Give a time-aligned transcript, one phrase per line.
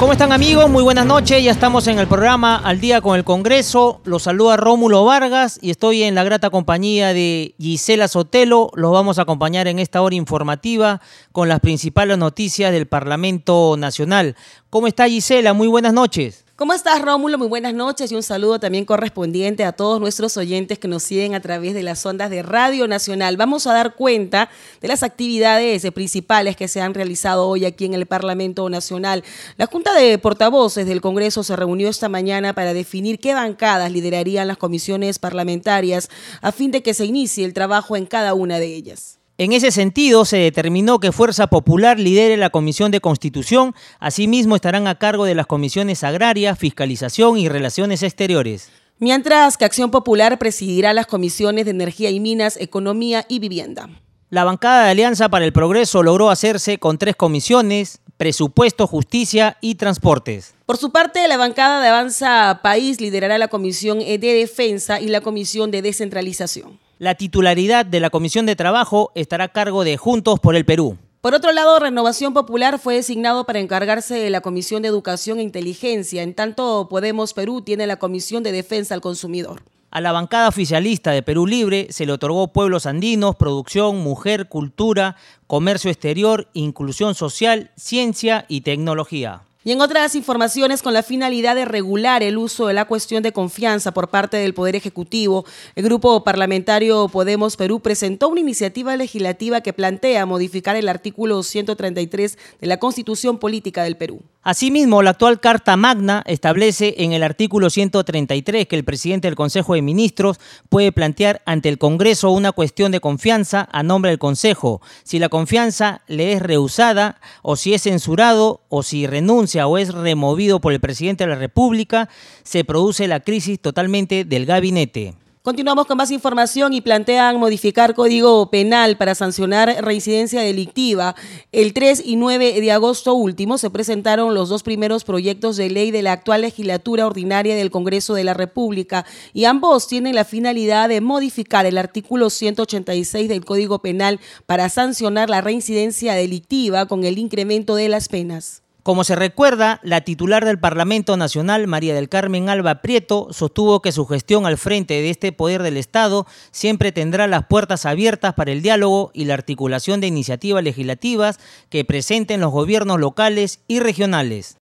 [0.00, 0.70] ¿Cómo están amigos?
[0.70, 1.44] Muy buenas noches.
[1.44, 4.00] Ya estamos en el programa Al día con el Congreso.
[4.04, 8.70] Los saluda Rómulo Vargas y estoy en la grata compañía de Gisela Sotelo.
[8.76, 14.36] Los vamos a acompañar en esta hora informativa con las principales noticias del Parlamento Nacional.
[14.70, 15.52] ¿Cómo está Gisela?
[15.52, 16.46] Muy buenas noches.
[16.60, 17.38] ¿Cómo estás, Rómulo?
[17.38, 21.34] Muy buenas noches y un saludo también correspondiente a todos nuestros oyentes que nos siguen
[21.34, 23.38] a través de las ondas de Radio Nacional.
[23.38, 24.50] Vamos a dar cuenta
[24.82, 29.24] de las actividades principales que se han realizado hoy aquí en el Parlamento Nacional.
[29.56, 34.46] La Junta de Portavoces del Congreso se reunió esta mañana para definir qué bancadas liderarían
[34.46, 36.10] las comisiones parlamentarias
[36.42, 39.19] a fin de que se inicie el trabajo en cada una de ellas.
[39.40, 44.86] En ese sentido, se determinó que Fuerza Popular lidere la Comisión de Constitución, asimismo estarán
[44.86, 48.68] a cargo de las comisiones agrarias, fiscalización y relaciones exteriores.
[48.98, 53.88] Mientras que Acción Popular presidirá las comisiones de Energía y Minas, Economía y Vivienda.
[54.28, 59.76] La bancada de Alianza para el Progreso logró hacerse con tres comisiones, presupuesto, justicia y
[59.76, 60.52] transportes.
[60.66, 65.22] Por su parte, la bancada de Avanza País liderará la Comisión de Defensa y la
[65.22, 66.78] Comisión de Descentralización.
[67.00, 70.98] La titularidad de la Comisión de Trabajo estará a cargo de Juntos por el Perú.
[71.22, 75.42] Por otro lado, Renovación Popular fue designado para encargarse de la Comisión de Educación e
[75.42, 79.62] Inteligencia, en tanto Podemos Perú tiene la Comisión de Defensa al Consumidor.
[79.90, 85.16] A la bancada oficialista de Perú Libre se le otorgó pueblos andinos, producción, mujer, cultura,
[85.46, 89.44] comercio exterior, inclusión social, ciencia y tecnología.
[89.62, 93.34] Y en otras informaciones, con la finalidad de regular el uso de la cuestión de
[93.34, 95.44] confianza por parte del Poder Ejecutivo,
[95.74, 102.38] el grupo parlamentario Podemos Perú presentó una iniciativa legislativa que plantea modificar el artículo 133
[102.58, 104.22] de la Constitución Política del Perú.
[104.42, 109.74] Asimismo, la actual Carta Magna establece en el artículo 133 que el presidente del Consejo
[109.74, 110.40] de Ministros
[110.70, 115.28] puede plantear ante el Congreso una cuestión de confianza a nombre del Consejo, si la
[115.28, 120.72] confianza le es rehusada o si es censurado o si renuncia o es removido por
[120.72, 122.08] el presidente de la República,
[122.42, 125.19] se produce la crisis totalmente del gabinete.
[125.42, 131.16] Continuamos con más información y plantean modificar código penal para sancionar reincidencia delictiva.
[131.50, 135.92] El 3 y 9 de agosto último se presentaron los dos primeros proyectos de ley
[135.92, 140.90] de la actual legislatura ordinaria del Congreso de la República y ambos tienen la finalidad
[140.90, 147.16] de modificar el artículo 186 del Código Penal para sancionar la reincidencia delictiva con el
[147.16, 148.62] incremento de las penas.
[148.82, 153.92] Como se recuerda, la titular del Parlamento Nacional, María del Carmen Alba Prieto, sostuvo que
[153.92, 158.52] su gestión al frente de este poder del Estado siempre tendrá las puertas abiertas para
[158.52, 161.38] el diálogo y la articulación de iniciativas legislativas
[161.68, 164.56] que presenten los gobiernos locales y regionales.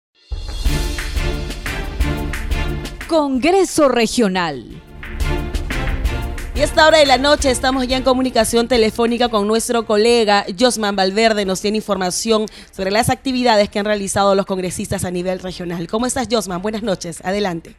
[3.06, 4.85] Congreso Regional.
[6.56, 10.46] Y a esta hora de la noche estamos ya en comunicación telefónica con nuestro colega
[10.58, 11.44] Josman Valverde.
[11.44, 15.86] Nos tiene información sobre las actividades que han realizado los congresistas a nivel regional.
[15.86, 16.62] ¿Cómo estás, Josman?
[16.62, 17.22] Buenas noches.
[17.26, 17.76] Adelante.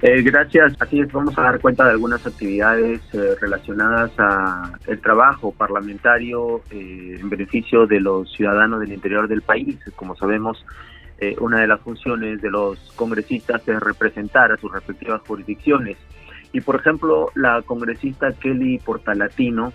[0.00, 0.74] Eh, gracias.
[0.78, 6.62] Así es, vamos a dar cuenta de algunas actividades eh, relacionadas a el trabajo parlamentario
[6.70, 9.76] eh, en beneficio de los ciudadanos del interior del país.
[9.96, 10.64] Como sabemos,
[11.38, 15.96] una de las funciones de los congresistas es representar a sus respectivas jurisdicciones.
[16.52, 19.72] Y por ejemplo, la congresista Kelly Portalatino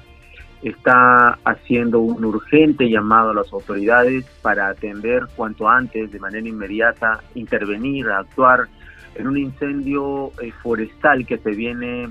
[0.61, 7.21] está haciendo un urgente llamado a las autoridades para atender cuanto antes, de manera inmediata,
[7.35, 8.67] intervenir, actuar
[9.15, 12.09] en un incendio eh, forestal que se viene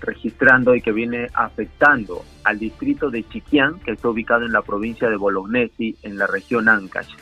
[0.00, 5.08] registrando y que viene afectando al distrito de Chiquián, que está ubicado en la provincia
[5.08, 7.14] de Bolognesi, en la región Ancash.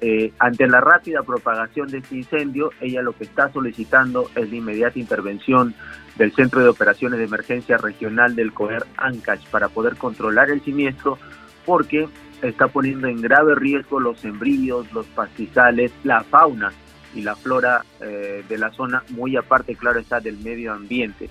[0.00, 4.56] Eh, ante la rápida propagación de este incendio, ella lo que está solicitando es la
[4.56, 5.74] inmediata intervención
[6.16, 11.18] del Centro de Operaciones de Emergencia Regional del COER Ancash para poder controlar el siniestro
[11.64, 12.08] porque
[12.42, 16.72] está poniendo en grave riesgo los sembríos, los pastizales, la fauna
[17.14, 21.30] y la flora eh, de la zona, muy aparte, claro está, del medio ambiente.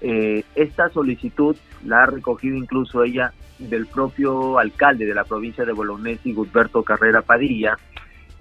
[0.00, 5.72] Eh, esta solicitud la ha recogido incluso ella del propio alcalde de la provincia de
[5.72, 7.78] Bolognesi, Gusberto Carrera Padilla,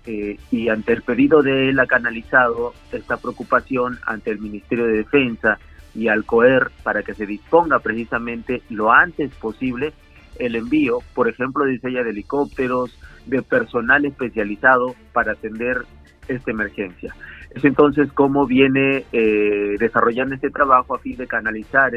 [0.06, 4.97] eh, y ante el pedido de él ha canalizado esta preocupación ante el Ministerio de
[4.97, 5.57] Defensa
[5.95, 9.94] y al COER para que se disponga precisamente lo antes posible
[10.40, 15.84] el envío, por ejemplo, dice ella, de helicópteros, de personal especializado para atender
[16.28, 17.13] esta emergencia.
[17.51, 21.92] Es entonces cómo viene eh, desarrollando este trabajo a fin de canalizar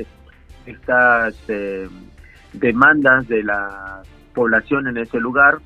[0.66, 1.88] estas eh,
[2.52, 4.02] demandas de la
[4.34, 5.58] población en ese lugar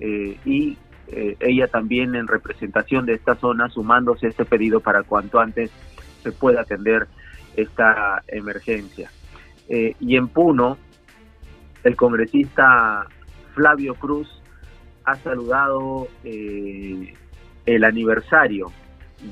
[0.00, 0.78] eh, y
[1.40, 5.70] ella también en representación de esta zona sumándose a este pedido para cuanto antes
[6.22, 7.06] se pueda atender
[7.56, 9.10] esta emergencia.
[9.68, 10.78] y en Puno,
[11.84, 13.06] el congresista
[13.54, 14.42] Flavio Cruz
[15.04, 18.72] ha saludado el aniversario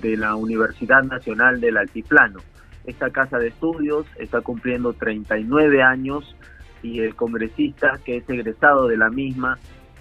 [0.00, 2.40] de la Universidad Nacional del Altiplano.
[2.84, 6.36] Esta casa de estudios está cumpliendo 39 años
[6.82, 9.58] y el congresista que es egresado de la misma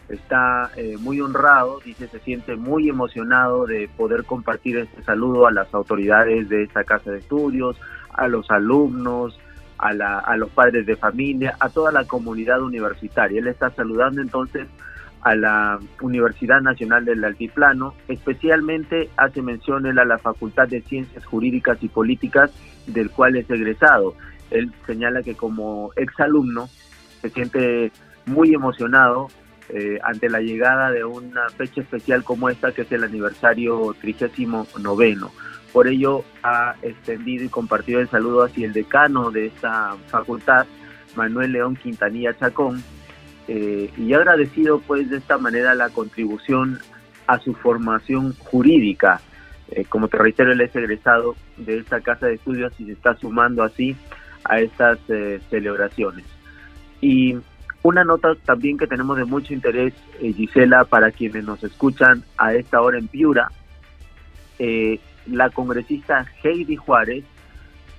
[0.07, 5.51] está eh, muy honrado, dice se siente muy emocionado de poder compartir este saludo a
[5.51, 7.79] las autoridades de esta casa de estudios,
[8.19, 9.39] a los alumnos,
[9.77, 13.39] a, a los padres de familia, a toda la comunidad universitaria.
[13.39, 14.67] Él está saludando entonces
[15.21, 21.25] a la Universidad Nacional del Altiplano, especialmente hace mención él a la Facultad de Ciencias
[21.25, 22.51] Jurídicas y Políticas,
[22.87, 24.15] del cual es egresado.
[24.49, 26.69] Él señala que como exalumno
[27.21, 27.91] se siente
[28.25, 29.27] muy emocionado
[29.69, 35.17] eh, ante la llegada de una fecha especial como esta, que es el aniversario 39.
[35.71, 40.65] Por ello ha extendido y compartido el saludo hacia el decano de esta facultad,
[41.15, 42.83] Manuel León Quintanilla Chacón,
[43.47, 46.79] eh, y agradecido pues de esta manera la contribución
[47.27, 49.21] a su formación jurídica.
[49.71, 53.15] Eh, como te reitero, él es egresado de esta casa de estudios y se está
[53.15, 53.95] sumando así
[54.43, 56.25] a estas eh, celebraciones.
[57.01, 57.37] Y
[57.83, 62.81] una nota también que tenemos de mucho interés, Gisela, para quienes nos escuchan a esta
[62.81, 63.49] hora en Piura,
[65.25, 67.23] la congresista Heidi Juárez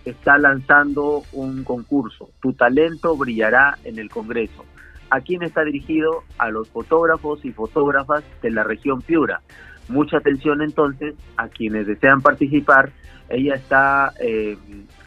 [0.05, 4.65] está lanzando un concurso, Tu talento brillará en el Congreso.
[5.11, 6.25] ¿A quién está dirigido?
[6.39, 9.41] A los fotógrafos y fotógrafas de la región Piura.
[9.89, 12.93] Mucha atención entonces a quienes desean participar.
[13.29, 14.57] Ella está eh,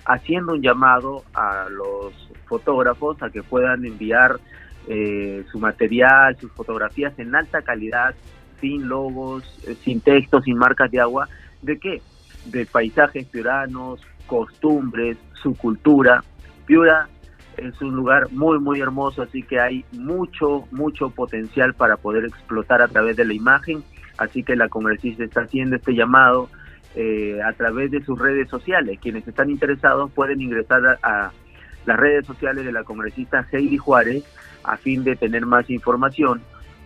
[0.06, 2.14] haciendo un llamado a los
[2.46, 4.40] fotógrafos a que puedan enviar
[4.88, 8.14] eh, su material, sus fotografías en alta calidad,
[8.60, 11.30] sin logos, eh, sin textos, sin marcas de agua.
[11.64, 12.02] ¿De qué?
[12.46, 16.24] De paisajes piuranos, costumbres, su cultura.
[16.66, 17.08] Piura
[17.58, 22.82] es un lugar muy, muy hermoso, así que hay mucho, mucho potencial para poder explotar
[22.82, 23.84] a través de la imagen.
[24.18, 26.50] Así que la congresista está haciendo este llamado
[26.96, 29.00] eh, a través de sus redes sociales.
[29.02, 31.32] Quienes están interesados pueden ingresar a,
[31.86, 34.24] las redes sociales de la congresista Heidi Juárez
[34.64, 36.42] a fin de tener más información,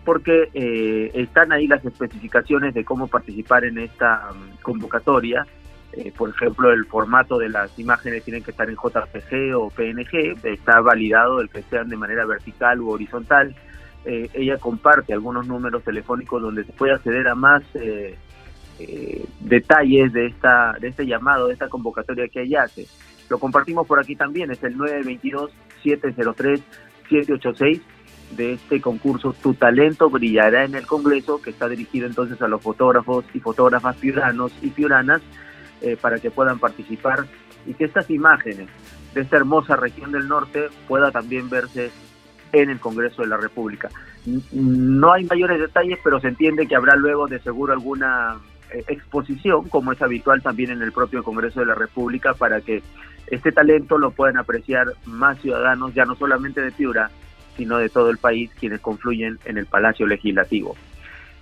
[0.07, 5.45] porque eh, están ahí las especificaciones de cómo participar en esta um, convocatoria
[5.92, 10.38] eh, por ejemplo, el formato de las imágenes tienen que estar en JPG o PNG,
[10.44, 13.54] está validado el que sean de manera vertical u horizontal.
[14.06, 17.63] Eh, ella comparte algunos números telefónicos donde se puede acceder a más
[19.42, 22.88] detalles de esta de este llamado, de esta convocatoria que ella hace.
[23.27, 24.77] Lo compartimos por aquí también, es el
[25.83, 27.81] 922-703-786
[28.31, 32.62] de este concurso Tu talento brillará en el Congreso, que está dirigido entonces a los
[32.62, 35.21] fotógrafos y fotógrafas piuranos y piuranas
[35.81, 37.25] eh, para que puedan participar
[37.65, 38.68] y que estas imágenes
[39.13, 41.91] de esta hermosa región del norte pueda también verse
[42.51, 43.89] en el Congreso de la República.
[44.51, 48.37] No hay mayores detalles, pero se entiende que habrá luego de seguro alguna
[48.71, 52.83] eh, exposición, como es habitual también en el propio Congreso de la República, para que
[53.28, 57.09] este talento lo puedan apreciar más ciudadanos, ya no solamente de Piura,
[57.57, 60.76] sino de todo el país, quienes confluyen en el Palacio Legislativo.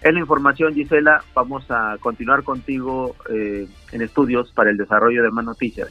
[0.02, 5.32] En la información, Gisela, vamos a continuar contigo eh, en estudios para el desarrollo de
[5.32, 5.90] más noticias.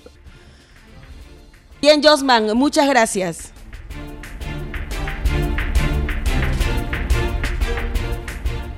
[1.81, 3.53] Bien, Josman, muchas gracias.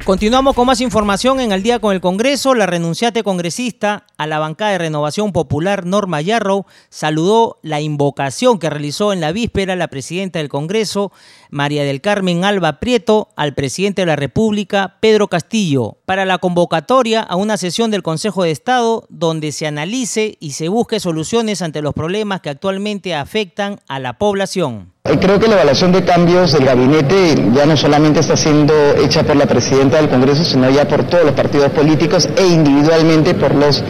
[0.06, 2.54] Continuamos con más información en el día con el Congreso.
[2.54, 8.70] La renunciante congresista a la bancada de Renovación Popular, Norma Yarrow, saludó la invocación que
[8.70, 11.10] realizó en la víspera la presidenta del Congreso,
[11.50, 17.20] María del Carmen Alba Prieto, al presidente de la República, Pedro Castillo, para la convocatoria
[17.20, 21.82] a una sesión del Consejo de Estado donde se analice y se busque soluciones ante
[21.82, 24.92] los problemas que actualmente afectan a la población.
[25.04, 29.22] Eh, creo que la evaluación de cambios del gabinete ya no solamente está siendo hecha
[29.22, 33.54] por la presidenta del Congreso, sino ya por todos los partidos políticos e individualmente por
[33.54, 33.84] los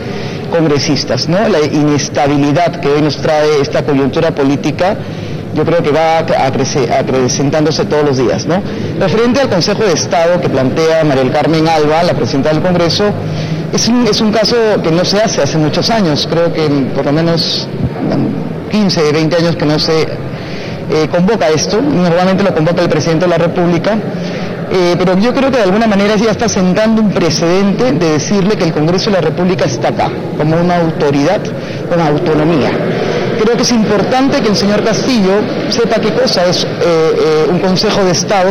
[0.50, 1.28] congresistas.
[1.28, 4.96] La inestabilidad que hoy nos trae esta coyuntura política
[5.56, 8.46] yo creo que va acrecentándose todos los días.
[8.46, 8.62] ¿no?
[9.00, 13.04] Referente al Consejo de Estado que plantea María Carmen Alba, la presidenta del Congreso,
[13.72, 17.04] es un, es un caso que no se hace hace muchos años, creo que por
[17.04, 17.66] lo menos
[18.70, 23.30] 15, 20 años que no se eh, convoca esto, normalmente lo convoca el presidente de
[23.30, 23.96] la República,
[24.70, 28.56] Eh, pero yo creo que de alguna manera ya está sentando un precedente de decirle
[28.56, 31.40] que el Congreso de la República está acá, como una autoridad
[31.88, 32.72] con autonomía.
[33.42, 35.40] Creo que es importante que el señor Castillo
[35.70, 38.50] sepa qué cosa es eh, eh, un Consejo de Estado,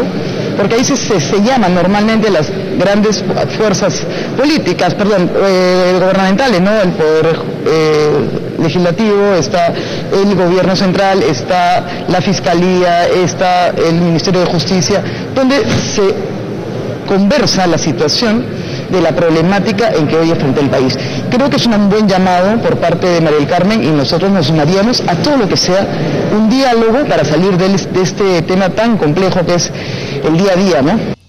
[0.57, 3.23] porque ahí se, se, llaman normalmente las grandes
[3.57, 4.03] fuerzas
[4.37, 5.29] políticas, perdón,
[5.99, 6.71] gubernamentales, ¿no?
[6.81, 7.39] El poder
[8.61, 9.73] legislativo, está
[10.11, 16.13] el gobierno central, está la fiscalía, está el Ministerio de Justicia, donde se
[17.07, 18.45] conversa la situación
[18.95, 20.97] de la problemática en que hoy enfrenta el país.
[21.29, 24.47] Creo que es un buen llamado por parte de María del Carmen y nosotros nos
[24.47, 25.85] sumaríamos a todo lo que sea
[26.35, 29.71] un diálogo para salir de este tema tan complejo que es
[30.23, 31.24] el día a día, ¿no?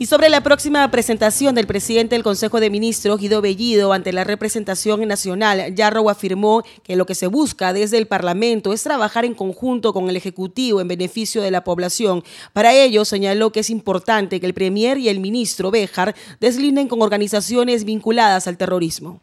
[0.00, 4.24] Y sobre la próxima presentación del presidente del Consejo de Ministros, Guido Bellido, ante la
[4.24, 9.34] representación nacional, Yarrow afirmó que lo que se busca desde el Parlamento es trabajar en
[9.34, 12.24] conjunto con el Ejecutivo en beneficio de la población.
[12.54, 17.02] Para ello, señaló que es importante que el Premier y el ministro Béjar deslinden con
[17.02, 19.20] organizaciones vinculadas al terrorismo.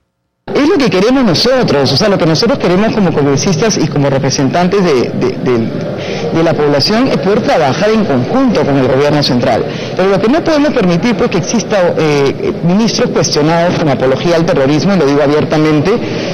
[0.54, 4.10] Es lo que queremos nosotros, o sea, lo que nosotros queremos como congresistas y como
[4.10, 5.97] representantes de,
[6.44, 9.64] la población es poder trabajar en conjunto con el gobierno central.
[9.96, 14.46] Pero lo que no podemos permitir es que exista eh, ministros cuestionados con apología al
[14.46, 15.92] terrorismo, lo digo abiertamente,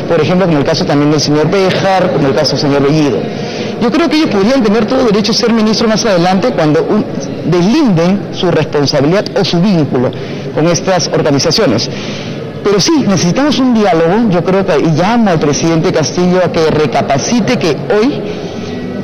[0.07, 3.19] por ejemplo, como el caso también del señor Bejar, como el caso del señor Bellido.
[3.81, 6.85] Yo creo que ellos podrían tener todo derecho a ser ministros más adelante cuando
[7.45, 10.11] deslinden su responsabilidad o su vínculo
[10.53, 11.89] con estas organizaciones.
[12.63, 17.57] Pero sí, necesitamos un diálogo, yo creo que, llamo al presidente Castillo a que recapacite
[17.57, 18.21] que hoy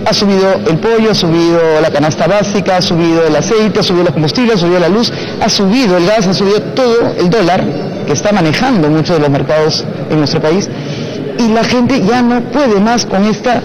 [0.06, 4.06] ha subido el pollo, ha subido la canasta básica, ha subido el aceite, ha subido
[4.06, 7.64] los combustibles, ha subido la luz, ha subido el gas, ha subido todo el dólar
[8.06, 10.70] que está manejando muchos de los mercados en nuestro país
[11.38, 13.62] y la gente ya no puede más con esta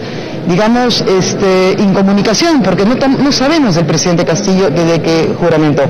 [0.49, 5.85] digamos, este, incomunicación, porque no, no sabemos del presidente Castillo desde que juramentó.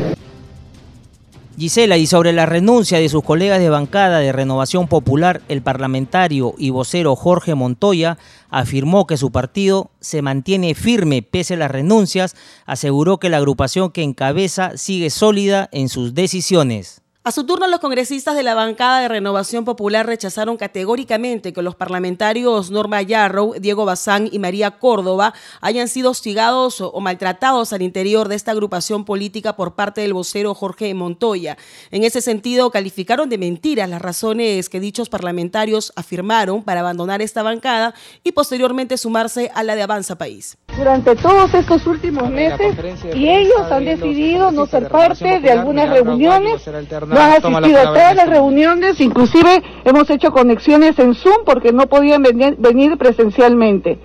[1.56, 6.54] Gisela, y sobre la renuncia de sus colegas de bancada de Renovación Popular, el parlamentario
[6.58, 8.18] y vocero Jorge Montoya
[8.50, 12.34] afirmó que su partido se mantiene firme pese a las renuncias,
[12.66, 17.03] aseguró que la agrupación que encabeza sigue sólida en sus decisiones.
[17.26, 21.74] A su turno, los congresistas de la bancada de Renovación Popular rechazaron categóricamente que los
[21.74, 28.28] parlamentarios Norma Yarrow, Diego Bazán y María Córdoba hayan sido hostigados o maltratados al interior
[28.28, 31.56] de esta agrupación política por parte del vocero Jorge Montoya.
[31.90, 37.42] En ese sentido, calificaron de mentiras las razones que dichos parlamentarios afirmaron para abandonar esta
[37.42, 40.58] bancada y posteriormente sumarse a la de Avanza País.
[40.76, 42.76] Durante todos estos últimos meses
[43.14, 48.16] y ellos han decidido no ser parte de algunas reuniones no han asistido a todas
[48.16, 53.98] las reuniones, inclusive hemos hecho conexiones en Zoom porque no podían venir, presencialmente.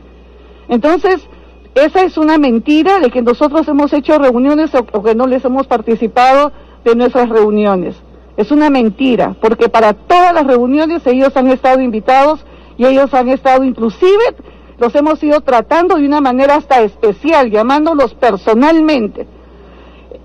[0.68, 1.28] Entonces,
[1.74, 5.66] esa es una mentira de que nosotros hemos hecho reuniones o, que no les hemos
[5.66, 6.52] participado
[6.84, 7.96] de nuestras reuniones.
[8.38, 12.46] Es una mentira, porque para todas las reuniones ellos han estado invitados
[12.78, 14.36] y ellos han estado inclusive,
[14.80, 19.28] los hemos ido tratando de una manera hasta especial, llamándolos personalmente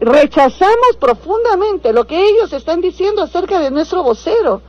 [0.00, 4.60] rechazamos profundamente lo que ellos están diciendo acerca de nuestro vocero,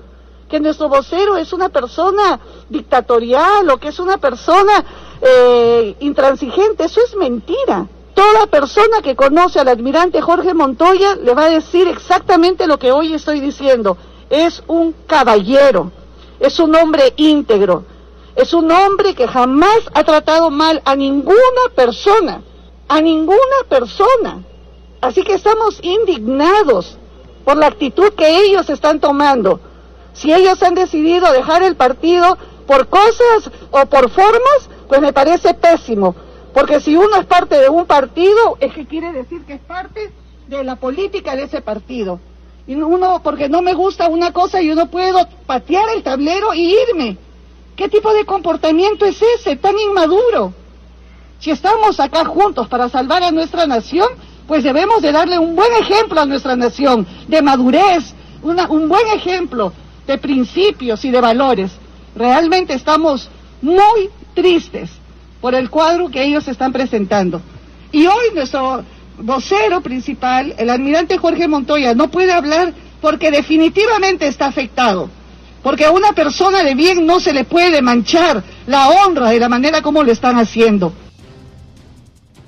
[0.49, 2.39] que nuestro vocero es una persona
[2.69, 4.85] dictatorial o que es una persona
[5.21, 6.85] eh, intransigente.
[6.85, 7.87] Eso es mentira.
[8.13, 12.91] Toda persona que conoce al admirante Jorge Montoya le va a decir exactamente lo que
[12.91, 13.97] hoy estoy diciendo.
[14.29, 15.91] Es un caballero,
[16.39, 17.83] es un hombre íntegro,
[18.35, 22.41] es un hombre que jamás ha tratado mal a ninguna persona,
[22.87, 24.43] a ninguna persona.
[25.01, 26.97] Así que estamos indignados
[27.45, 29.59] por la actitud que ellos están tomando.
[30.13, 32.37] Si ellos han decidido dejar el partido
[32.67, 36.15] por cosas o por formas, pues me parece pésimo.
[36.53, 40.11] Porque si uno es parte de un partido, es que quiere decir que es parte
[40.47, 42.19] de la política de ese partido.
[42.67, 46.75] Y uno, porque no me gusta una cosa y uno puedo patear el tablero y
[46.89, 47.17] irme.
[47.75, 50.53] ¿Qué tipo de comportamiento es ese, tan inmaduro?
[51.39, 54.07] Si estamos acá juntos para salvar a nuestra nación,
[54.47, 59.73] pues debemos de darle un buen ejemplo a nuestra nación, de madurez, un buen ejemplo
[60.07, 61.71] de principios y de valores.
[62.15, 63.29] Realmente estamos
[63.61, 64.91] muy tristes
[65.41, 67.41] por el cuadro que ellos están presentando.
[67.91, 68.83] Y hoy nuestro
[69.17, 75.09] vocero principal, el almirante Jorge Montoya, no puede hablar porque definitivamente está afectado.
[75.65, 79.49] Porque a una persona de bien no se le puede manchar la honra de la
[79.49, 80.93] manera como lo están haciendo.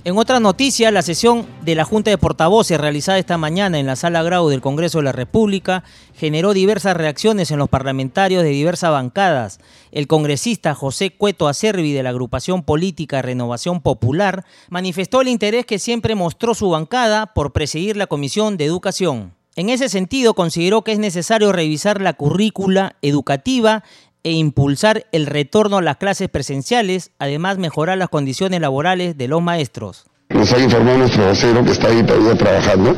[0.04, 3.96] En otra noticia, la sesión de la Junta de Portavoces realizada esta mañana en la
[3.96, 5.84] Sala Grau del Congreso de la República
[6.14, 9.62] generó diversas reacciones en los parlamentarios de diversas bancadas.
[9.92, 15.80] El congresista José Cueto Acervi de la agrupación política Renovación Popular manifestó el interés que
[15.80, 19.37] siempre mostró su bancada por presidir la Comisión de Educación.
[19.58, 23.84] En ese sentido, consideró que es necesario revisar la currícula educativa
[24.22, 29.42] e impulsar el retorno a las clases presenciales, además mejorar las condiciones laborales de los
[29.42, 30.06] maestros.
[30.30, 32.96] Nos ha informado nuestro vocero que está ahí todavía trabajando,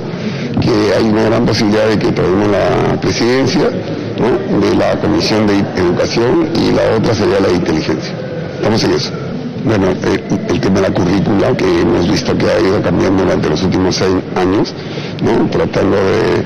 [0.60, 6.52] que hay una gran posibilidad de que traigamos la presidencia de la Comisión de Educación
[6.58, 8.14] y la otra sería la de Inteligencia.
[8.58, 9.12] Estamos en eso.
[9.64, 13.50] Bueno, eh, el, tema de la currícula, que hemos visto que ha ido cambiando durante
[13.50, 14.74] los últimos seis años,
[15.52, 16.46] tratando de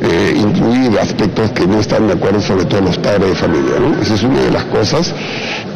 [0.00, 3.78] eh, incluir aspectos que no están de acuerdo, sobre todo los padres de familia.
[3.80, 4.00] ¿no?
[4.00, 5.14] Esa es una de las cosas.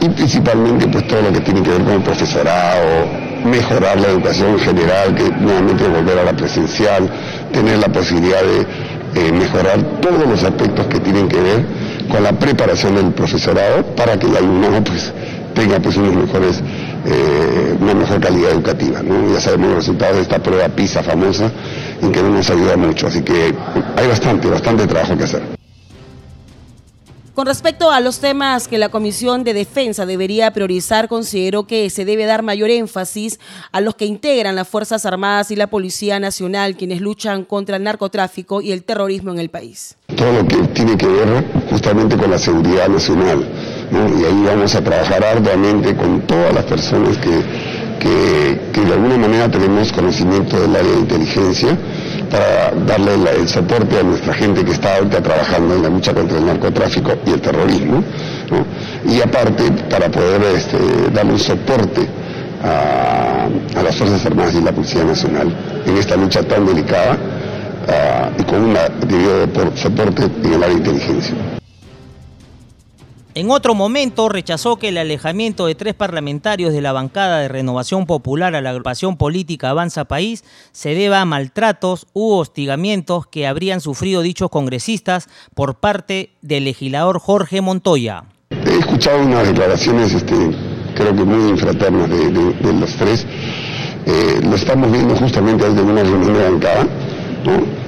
[0.01, 3.07] Y principalmente pues todo lo que tiene que ver con el profesorado,
[3.45, 7.11] mejorar la educación en general, que nuevamente volver a la presencial,
[7.53, 8.67] tener la posibilidad de
[9.21, 11.65] eh, mejorar todos los aspectos que tienen que ver
[12.09, 15.13] con la preparación del profesorado para que el alumno pues
[15.55, 16.63] tenga pues unos mejores
[17.05, 19.03] eh, una mejor calidad educativa.
[19.03, 19.33] ¿no?
[19.35, 21.51] Ya sabemos los resultados de esta prueba PISA famosa,
[22.03, 23.55] en que no nos ayuda mucho, así que
[23.97, 25.43] hay bastante, bastante trabajo que hacer.
[27.35, 32.05] Con respecto a los temas que la Comisión de Defensa debería priorizar, considero que se
[32.05, 33.41] debe dar mayor énfasis
[33.73, 37.85] a los que integran las Fuerzas Armadas y la Policía Nacional, quienes luchan contra el
[37.85, 39.97] narcotráfico y el terrorismo en el país.
[40.15, 43.49] Todo lo que tiene que ver justamente con la seguridad nacional,
[43.91, 47.72] y ahí vamos a trabajar arduamente con todas las personas que,
[48.03, 51.77] que de alguna manera tenemos conocimiento del área de inteligencia
[52.33, 56.39] para darle el soporte a nuestra gente que está ahorita trabajando en la lucha contra
[56.39, 58.03] el narcotráfico y el terrorismo,
[59.07, 60.79] y aparte para poder este,
[61.13, 62.09] darle un soporte
[62.65, 63.49] a,
[63.83, 65.53] las Fuerzas Armadas y la Policía Nacional
[65.85, 67.19] en esta lucha tan delicada
[67.89, 71.62] ah, y con un debido soporte en el área de inteligencia.
[73.35, 78.05] En otro momento rechazó que el alejamiento de tres parlamentarios de la bancada de Renovación
[78.05, 83.81] Popular a la agrupación política Avanza País se deba a maltratos u hostigamientos que habrían
[83.81, 88.25] sufrido dichos congresistas por parte del legislador Jorge Montoya.
[88.51, 90.35] He escuchado unas declaraciones, este,
[90.95, 93.27] creo que muy infraternas de, los tres.
[94.05, 96.87] Eh, lo estamos viendo justamente desde una reunión de bancada.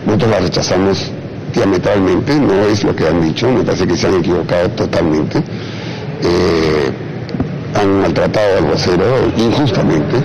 [0.07, 1.13] Nosotros la rechazamos
[1.55, 5.39] diametralmente, no es lo que han dicho, me parece que se han equivocado totalmente.
[6.23, 6.91] Eh,
[7.75, 9.05] han maltratado al vocero
[9.37, 10.17] injustamente.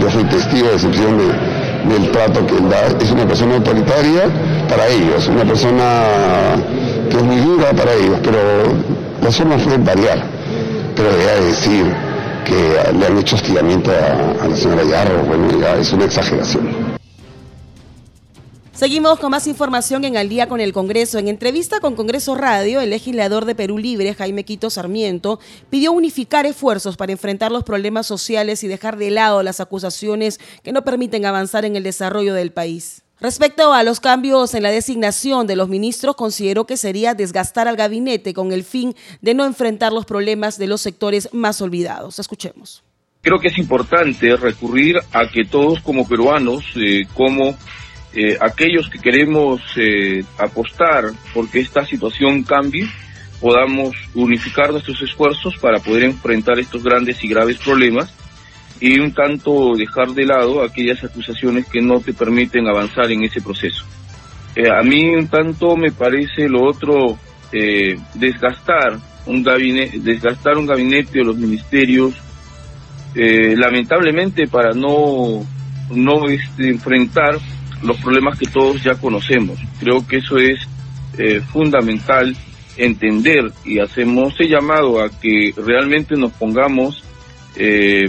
[0.00, 2.86] Yo soy testigo de excepción del trato que él da.
[3.00, 4.22] Es una persona autoritaria
[4.68, 6.02] para ellos, una persona
[7.10, 8.38] que es muy dura para ellos, pero
[9.22, 10.22] las formas pueden variar.
[10.96, 11.84] Pero de decir
[12.44, 16.87] que le han hecho hostigamiento a, a la señora Yarro, bueno, ya es una exageración.
[18.78, 21.18] Seguimos con más información en Al día con el Congreso.
[21.18, 26.46] En entrevista con Congreso Radio, el legislador de Perú Libre, Jaime Quito Sarmiento, pidió unificar
[26.46, 31.26] esfuerzos para enfrentar los problemas sociales y dejar de lado las acusaciones que no permiten
[31.26, 33.02] avanzar en el desarrollo del país.
[33.20, 37.74] Respecto a los cambios en la designación de los ministros, consideró que sería desgastar al
[37.74, 42.20] gabinete con el fin de no enfrentar los problemas de los sectores más olvidados.
[42.20, 42.84] Escuchemos.
[43.22, 47.56] Creo que es importante recurrir a que todos como peruanos, eh, como
[48.14, 52.88] eh, aquellos que queremos eh, apostar porque esta situación cambie,
[53.38, 58.12] podamos unificar nuestros esfuerzos para poder enfrentar estos grandes y graves problemas
[58.80, 63.42] y un tanto dejar de lado aquellas acusaciones que no te permiten avanzar en ese
[63.42, 63.84] proceso.
[64.56, 67.18] Eh, a mí un tanto me parece lo otro
[68.14, 72.14] desgastar un gabinete, desgastar un gabinete o los ministerios,
[73.14, 75.46] lamentablemente para no
[75.90, 77.38] no este, enfrentar
[77.82, 79.58] los problemas que todos ya conocemos.
[79.80, 80.58] Creo que eso es
[81.16, 82.36] eh, fundamental
[82.76, 87.02] entender y hacemos el llamado a que realmente nos pongamos
[87.56, 88.06] eh,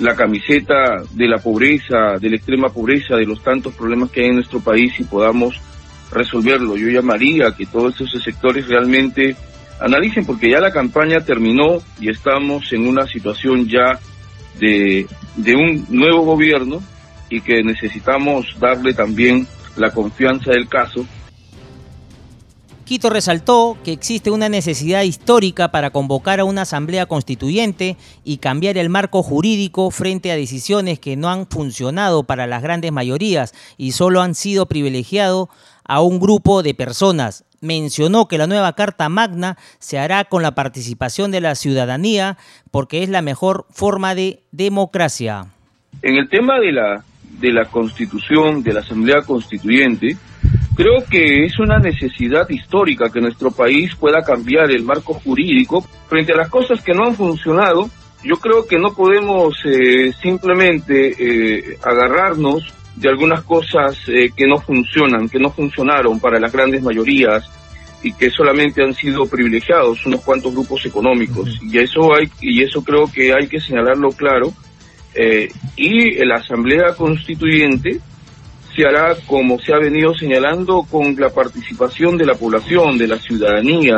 [0.00, 4.28] la camiseta de la pobreza, de la extrema pobreza, de los tantos problemas que hay
[4.28, 5.60] en nuestro país y podamos
[6.10, 6.76] resolverlo.
[6.76, 9.36] Yo llamaría a que todos esos sectores realmente
[9.80, 13.98] analicen porque ya la campaña terminó y estamos en una situación ya
[14.58, 16.82] de, de un nuevo gobierno
[17.32, 21.06] y que necesitamos darle también la confianza del caso.
[22.84, 28.76] Quito resaltó que existe una necesidad histórica para convocar a una asamblea constituyente y cambiar
[28.76, 33.92] el marco jurídico frente a decisiones que no han funcionado para las grandes mayorías y
[33.92, 35.48] solo han sido privilegiado
[35.84, 37.46] a un grupo de personas.
[37.62, 42.36] Mencionó que la nueva Carta Magna se hará con la participación de la ciudadanía
[42.70, 45.46] porque es la mejor forma de democracia.
[46.02, 47.04] En el tema de la,
[47.42, 50.16] de la constitución, de la Asamblea Constituyente,
[50.76, 56.32] creo que es una necesidad histórica que nuestro país pueda cambiar el marco jurídico frente
[56.32, 57.90] a las cosas que no han funcionado.
[58.24, 64.58] Yo creo que no podemos eh, simplemente eh, agarrarnos de algunas cosas eh, que no
[64.58, 67.44] funcionan, que no funcionaron para las grandes mayorías
[68.04, 71.58] y que solamente han sido privilegiados unos cuantos grupos económicos.
[71.62, 74.52] Y eso hay y eso creo que hay que señalarlo claro.
[75.14, 78.00] Eh, y la Asamblea Constituyente
[78.74, 83.18] se hará como se ha venido señalando con la participación de la población, de la
[83.18, 83.96] ciudadanía,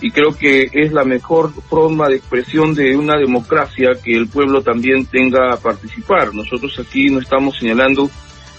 [0.00, 4.62] y creo que es la mejor forma de expresión de una democracia que el pueblo
[4.62, 6.34] también tenga a participar.
[6.34, 8.08] Nosotros aquí no estamos señalando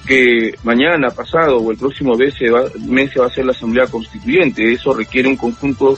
[0.06, 3.52] que mañana, pasado o el próximo mes se va, mes se va a hacer la
[3.52, 4.72] Asamblea Constituyente.
[4.72, 5.98] Eso requiere un conjunto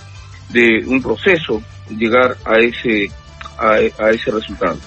[0.49, 3.09] de un proceso llegar a ese,
[3.57, 4.77] a ese resultado.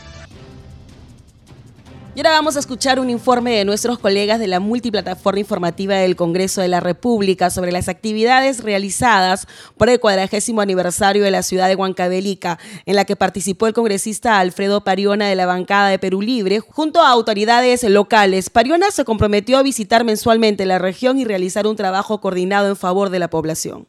[2.16, 6.14] Y ahora vamos a escuchar un informe de nuestros colegas de la multiplataforma informativa del
[6.14, 11.66] Congreso de la República sobre las actividades realizadas por el cuadragésimo aniversario de la ciudad
[11.66, 16.22] de Huancavelica, en la que participó el congresista Alfredo Pariona de la bancada de Perú
[16.22, 18.48] Libre, junto a autoridades locales.
[18.48, 23.10] Pariona se comprometió a visitar mensualmente la región y realizar un trabajo coordinado en favor
[23.10, 23.88] de la población.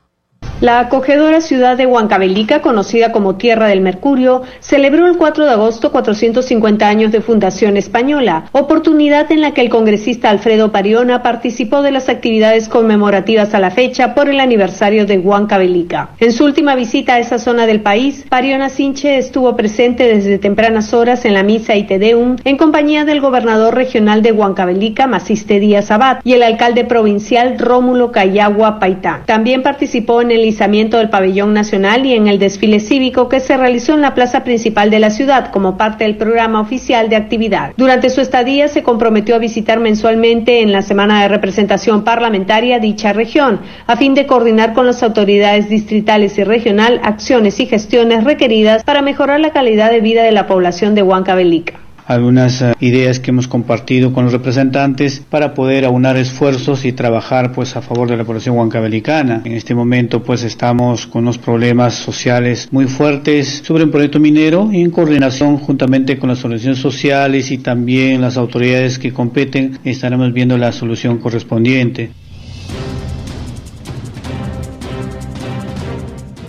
[0.62, 5.92] La acogedora ciudad de Huancavelica, conocida como Tierra del Mercurio, celebró el 4 de agosto
[5.92, 11.92] 450 años de fundación española, oportunidad en la que el congresista Alfredo Pariona participó de
[11.92, 16.12] las actividades conmemorativas a la fecha por el aniversario de Huancavelica.
[16.22, 20.94] En su última visita a esa zona del país, Pariona Sinche estuvo presente desde tempranas
[20.94, 25.92] horas en la misa y Tedeum en compañía del gobernador regional de Huancavelica, Maciste Díaz
[25.92, 29.24] Abad, y el alcalde provincial Rómulo Cayagua Paitán.
[29.26, 33.94] También participó en el del pabellón nacional y en el desfile cívico que se realizó
[33.94, 37.74] en la plaza principal de la ciudad como parte del programa oficial de actividad.
[37.78, 43.12] Durante su estadía se comprometió a visitar mensualmente en la semana de representación parlamentaria dicha
[43.12, 48.84] región, a fin de coordinar con las autoridades distritales y regional acciones y gestiones requeridas
[48.84, 53.32] para mejorar la calidad de vida de la población de Huancavelica algunas eh, ideas que
[53.32, 58.18] hemos compartido con los representantes para poder aunar esfuerzos y trabajar pues a favor de
[58.18, 59.42] la población huancabelicana.
[59.44, 64.70] En este momento pues estamos con unos problemas sociales muy fuertes sobre un proyecto minero
[64.72, 70.32] y en coordinación juntamente con las organizaciones sociales y también las autoridades que competen estaremos
[70.34, 72.12] viendo la solución correspondiente.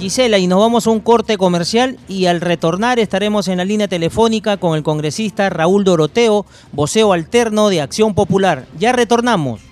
[0.07, 3.89] Gisela, y nos vamos a un corte comercial y al retornar estaremos en la línea
[3.89, 8.67] telefónica con el congresista Raúl Doroteo, voceo alterno de Acción Popular.
[8.79, 9.66] Ya retornamos.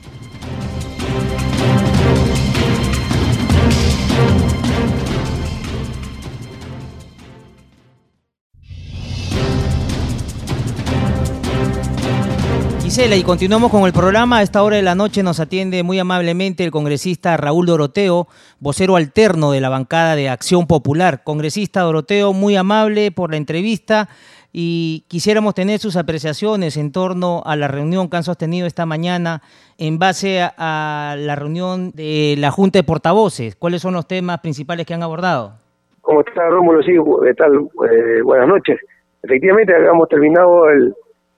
[12.97, 14.39] Y continuamos con el programa.
[14.39, 18.29] A esta hora de la noche nos atiende muy amablemente el congresista Raúl Doroteo,
[18.61, 21.25] vocero alterno de la bancada de Acción Popular.
[21.25, 24.09] Congresista Doroteo, muy amable por la entrevista
[24.53, 29.43] y quisiéramos tener sus apreciaciones en torno a la reunión que han sostenido esta mañana
[29.77, 33.57] en base a, la reunión de la Junta de Portavoces.
[33.57, 35.55] ¿Cuáles son los temas principales que han abordado?
[36.01, 36.81] ¿Cómo está Rómulo?
[36.85, 36.93] Sí,
[37.25, 37.55] ¿qué tal?
[37.91, 38.79] Eh, buenas noches.
[39.25, 40.95] Efectivamente, habíamos terminado el,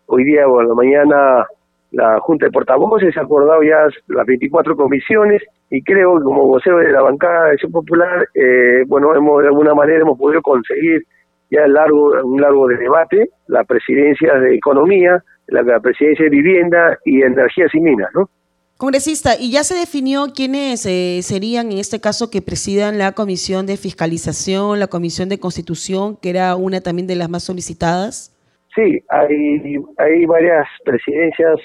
[0.07, 1.47] Hoy día o en la mañana
[1.92, 6.79] la Junta de Portavoces ha acordado ya las 24 comisiones y creo que como vocero
[6.79, 11.03] de la bancada de Acción Popular, eh, bueno, hemos de alguna manera hemos podido conseguir
[11.51, 17.23] ya largo, un largo de debate, la presidencia de Economía, la, presidencia de Vivienda y
[17.23, 18.29] Energías y Minas, ¿no?
[18.77, 23.64] Congresista, ¿y ya se definió quiénes eh, serían en este caso que presidan la Comisión
[23.64, 28.36] de Fiscalización, la Comisión de Constitución, que era una también de las más solicitadas?
[28.77, 31.59] Sí, hay, varias presidencias.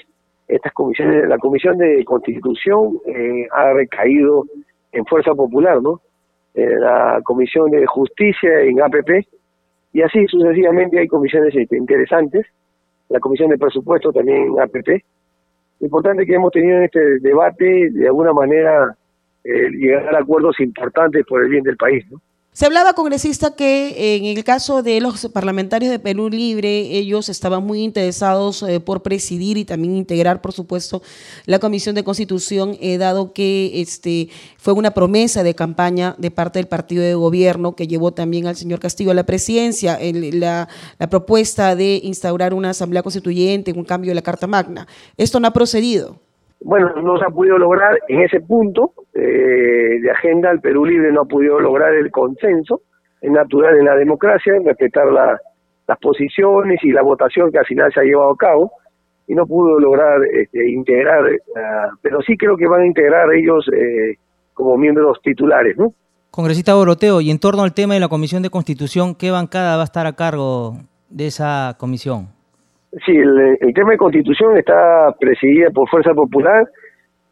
[0.48, 4.44] Estas comisiones, la Comisión de Constitución eh, ha recaído
[4.90, 6.00] en Fuerza Popular, ¿no?
[6.54, 9.26] Eh, la Comisión de Justicia en APP,
[9.92, 12.46] y así sucesivamente hay comisiones este, interesantes.
[13.08, 15.04] La Comisión de Presupuesto también en APP.
[15.80, 18.96] Lo importante que hemos tenido en este debate, de alguna manera,
[19.44, 22.20] eh, llegar a acuerdos importantes por el bien del país, ¿no?
[22.54, 27.64] Se hablaba, congresista, que en el caso de los parlamentarios de Perú Libre, ellos estaban
[27.64, 31.00] muy interesados eh, por presidir y también integrar, por supuesto,
[31.46, 36.58] la Comisión de Constitución, eh, dado que este fue una promesa de campaña de parte
[36.58, 41.08] del partido de gobierno que llevó también al señor Castillo a la presidencia, la, la
[41.08, 44.86] propuesta de instaurar una asamblea constituyente, un cambio de la Carta Magna.
[45.16, 46.20] Esto no ha procedido.
[46.64, 51.12] Bueno, no se ha podido lograr en ese punto eh, de agenda, el Perú Libre
[51.12, 52.82] no ha podido lograr el consenso,
[53.20, 55.38] es natural en la democracia, en respetar la,
[55.86, 58.72] las posiciones y la votación que al final se ha llevado a cabo
[59.26, 61.38] y no pudo lograr este, integrar, eh,
[62.00, 64.16] pero sí creo que van a integrar ellos eh,
[64.54, 65.92] como miembros titulares, ¿no?
[66.30, 69.82] Congresista Boroteo, y en torno al tema de la Comisión de Constitución, ¿qué bancada va
[69.82, 70.78] a estar a cargo
[71.10, 72.28] de esa comisión?
[73.06, 76.66] Sí, el, tema de Constitución está presidida por Fuerza Popular,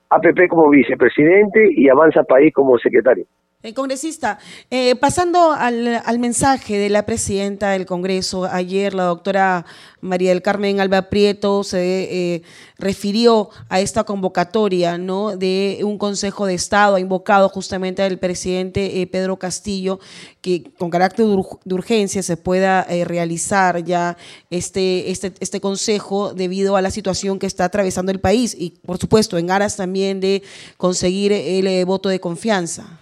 [0.08, 3.26] APP como vicepresidente y Avanza País como secretario.
[3.62, 4.38] El congresista,
[4.70, 9.66] eh, pasando al, mensaje de la presidenta del Congreso, ayer la doctora
[10.00, 12.42] María del Carmen Alba Prieto se eh,
[12.78, 15.36] refirió a esta convocatoria ¿no?
[15.36, 20.00] de un Consejo de Estado, ha invocado justamente al presidente eh, Pedro Castillo
[20.40, 24.16] que con carácter de urgencia se pueda eh, realizar ya
[24.48, 28.96] este, este, este Consejo debido a la situación que está atravesando el país y por
[28.96, 30.42] supuesto en aras también de
[30.78, 33.00] conseguir el voto de confianza.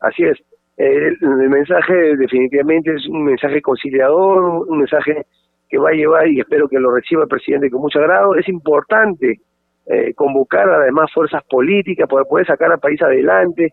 [0.00, 0.38] Así es.
[0.76, 5.26] El, el, mensaje definitivamente es un mensaje conciliador, un mensaje
[5.68, 8.34] que va a llevar y espero que lo reciba el presidente con mucho agrado.
[8.34, 9.40] Es importante
[9.86, 13.72] eh, convocar además fuerzas políticas para poder sacar al país adelante,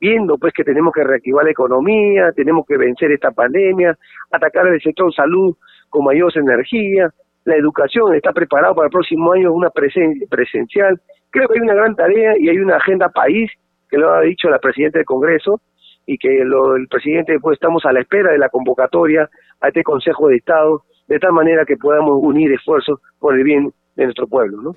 [0.00, 3.96] viendo pues que tenemos que reactivar la economía, tenemos que vencer esta pandemia,
[4.30, 5.56] atacar el sector salud
[5.88, 7.10] con mayor energía,
[7.44, 11.00] la educación está preparado para el próximo año una presen presencial.
[11.30, 13.50] Creo que hay una gran tarea y hay una agenda país
[13.96, 15.60] que lo ha dicho la presidenta del Congreso
[16.04, 19.28] y que lo, el presidente, pues estamos a la espera de la convocatoria
[19.60, 23.72] a este Consejo de Estado, de tal manera que podamos unir esfuerzos por el bien
[23.96, 24.76] de nuestro pueblo, ¿no?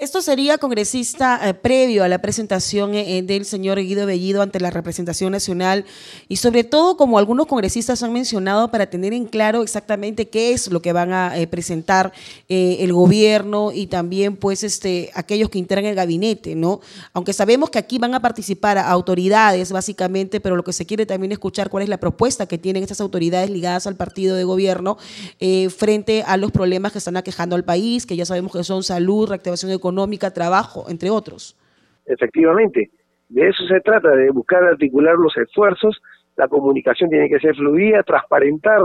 [0.00, 4.70] Esto sería, congresista, eh, previo a la presentación eh, del señor Guido Bellido ante la
[4.70, 5.84] representación nacional
[6.26, 10.70] y sobre todo, como algunos congresistas han mencionado, para tener en claro exactamente qué es
[10.70, 12.14] lo que van a eh, presentar
[12.48, 16.80] el gobierno y también pues este aquellos que integran el gabinete, ¿no?
[17.12, 21.32] Aunque sabemos que aquí van a participar autoridades básicamente, pero lo que se quiere también
[21.32, 24.96] escuchar cuál es la propuesta que tienen estas autoridades ligadas al partido de gobierno
[25.76, 29.28] frente a los problemas que están aquejando al país, que ya sabemos que son salud,
[29.28, 31.56] reactivación económica, económica, trabajo, entre otros.
[32.06, 32.90] Efectivamente,
[33.28, 36.00] de eso se trata, de buscar articular los esfuerzos,
[36.36, 38.80] la comunicación tiene que ser fluida, transparentar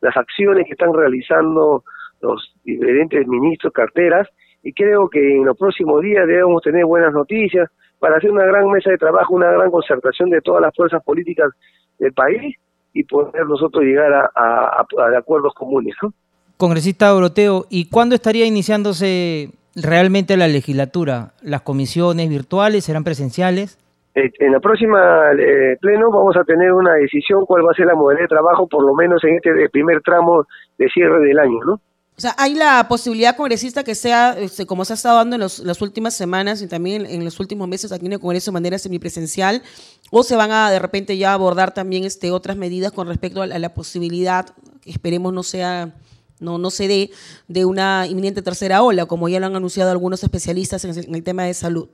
[0.00, 1.84] las acciones que están realizando
[2.20, 4.28] los diferentes ministros, carteras,
[4.62, 8.68] y creo que en los próximos días debemos tener buenas noticias para hacer una gran
[8.68, 11.50] mesa de trabajo, una gran concertación de todas las fuerzas políticas
[11.98, 12.56] del país
[12.92, 15.94] y poder nosotros llegar a, a, a acuerdos comunes.
[16.02, 16.12] ¿no?
[16.56, 21.32] Congresista Oroteo, ¿y cuándo estaría iniciándose realmente la legislatura?
[21.42, 23.78] ¿Las comisiones virtuales serán presenciales?
[24.14, 27.86] Eh, en la próxima eh, pleno vamos a tener una decisión cuál va a ser
[27.86, 31.58] la modalidad de trabajo, por lo menos en este primer tramo de cierre del año,
[31.64, 31.80] ¿no?
[32.14, 35.40] O sea, hay la posibilidad congresista que sea, este, como se ha estado dando en
[35.40, 38.78] las últimas semanas y también en, los últimos meses aquí en el Congreso de manera
[38.78, 39.62] semipresencial,
[40.10, 43.46] o se van a de repente ya abordar también este, otras medidas con respecto a
[43.46, 44.46] la, posibilidad,
[44.82, 45.94] que esperemos no sea
[46.42, 47.10] no, no se dé
[47.48, 51.44] de una inminente tercera ola, como ya lo han anunciado algunos especialistas en el, tema
[51.44, 51.88] de salud.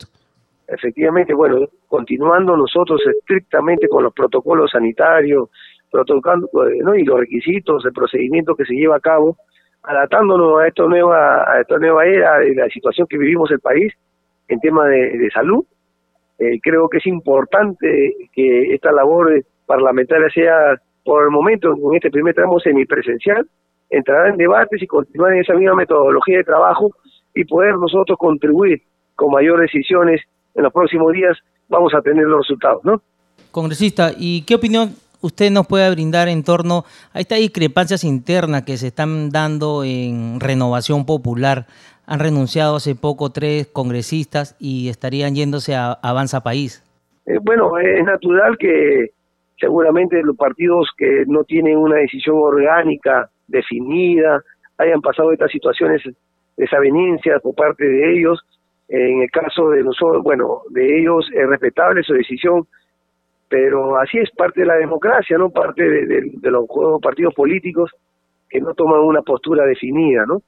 [0.67, 5.49] Efectivamente, bueno, continuando nosotros estrictamente con los protocolos sanitarios,
[5.91, 6.49] protocolando,
[6.83, 6.95] ¿no?
[6.95, 9.37] y los requisitos, el procedimiento que se lleva a cabo,
[9.83, 13.93] adaptándonos a esta nueva, a esta nueva era de la situación que vivimos el país
[14.49, 15.65] en tema de, salud.
[16.39, 22.11] Eh, creo que es importante que esta labor parlamentaria sea por el momento, en este
[22.11, 23.47] primer tramo semipresencial,
[23.91, 26.91] entrar en debates y continuar en esa misma metodología de trabajo
[27.35, 28.83] y poder nosotros contribuir
[29.15, 30.21] con mayores decisiones
[30.55, 31.37] en los próximos días,
[31.69, 33.01] vamos a tener los resultados, ¿no?
[33.51, 38.77] Congresista, ¿y qué opinión usted nos puede brindar en torno a estas discrepancias internas que
[38.77, 41.67] se están dando en Renovación Popular?
[42.07, 46.83] Han renunciado hace poco tres congresistas y estarían yéndose a Avanza País.
[47.27, 49.11] Eh, bueno, es natural que
[49.59, 54.43] seguramente los partidos que no tienen una decisión orgánica definida,
[54.79, 56.03] hayan pasado estas situaciones
[56.57, 58.41] desavenencias por parte de ellos.
[58.89, 62.67] En el caso de nosotros, bueno, de ellos es respetable su decisión,
[63.49, 66.67] pero así es parte de la democracia, no parte de, los
[67.03, 67.91] partidos políticos
[68.49, 70.41] que no toman una postura definida, ¿no?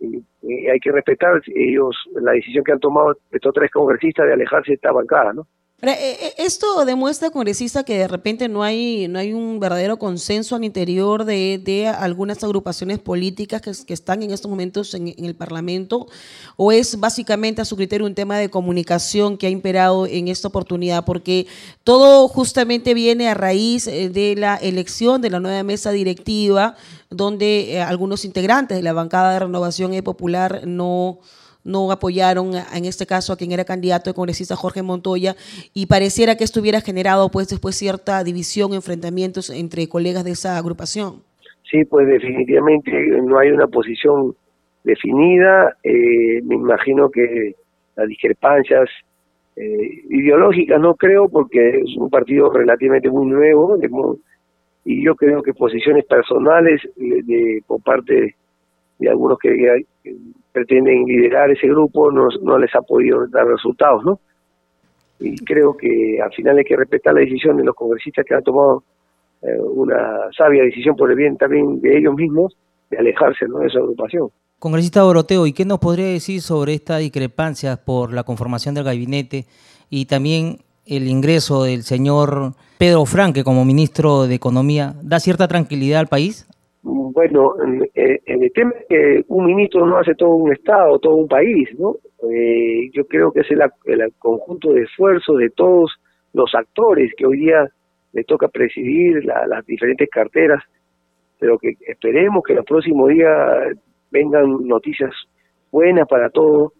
[0.00, 0.22] Y,
[0.68, 4.74] hay que respetar ellos la decisión que han tomado estos tres congresistas de alejarse de
[4.76, 5.46] esta bancada, ¿no?
[5.80, 10.56] Eh, eh, esto demuestra, congresista, que de repente no hay, no hay un verdadero consenso
[10.56, 15.24] al interior de, de algunas agrupaciones políticas que, que, están en estos momentos en, en,
[15.24, 16.08] el Parlamento,
[16.56, 20.48] o es básicamente a su criterio un tema de comunicación que ha imperado en esta
[20.48, 21.46] oportunidad, porque
[21.84, 26.74] todo justamente viene a raíz eh, de la elección de la nueva mesa directiva,
[27.08, 31.20] donde algunos integrantes de la bancada de renovación popular no
[31.68, 35.36] no apoyaron en este caso a quien era candidato de congresista Jorge Montoya
[35.74, 40.56] y pareciera que esto hubiera generado pues después cierta división, enfrentamientos entre colegas de esa
[40.56, 41.22] agrupación.
[41.70, 42.90] Sí, pues definitivamente
[43.22, 44.34] no hay una posición
[44.84, 45.76] definida.
[45.82, 47.54] Eh, me imagino que
[47.94, 48.88] las discrepancias
[49.56, 53.76] eh, ideológicas no creo, porque es un partido relativamente muy nuevo
[54.84, 58.36] y yo creo que posiciones personales de, por parte
[58.98, 59.84] de algunos que,
[60.58, 64.20] pretenden liderar ese grupo no, no les ha podido dar resultados, ¿no?
[65.20, 68.42] Y creo que al final hay que respetar la decisión de los congresistas que han
[68.42, 68.82] tomado
[69.42, 72.56] eh, una sabia decisión por el bien también de ellos mismos
[72.90, 73.58] de alejarse ¿no?
[73.58, 74.28] de esa agrupación.
[74.58, 79.44] Congresista Doroteo, ¿y qué nos podría decir sobre esta discrepancia por la conformación del gabinete
[79.90, 84.94] y también el ingreso del señor Pedro Franque como ministro de Economía?
[85.02, 86.48] ¿Da cierta tranquilidad al país?
[86.90, 91.28] Bueno, en el tema es que un ministro no hace todo un Estado, todo un
[91.28, 91.96] país, ¿no?
[92.32, 93.60] Eh, yo creo que es el,
[94.18, 95.92] conjunto de esfuerzos de todos
[96.32, 97.68] los actores que hoy día
[98.14, 100.64] le toca presidir las diferentes carteras,
[101.38, 103.76] pero que esperemos que los próximos días
[104.10, 105.10] vengan noticias
[105.70, 106.72] buenas para todos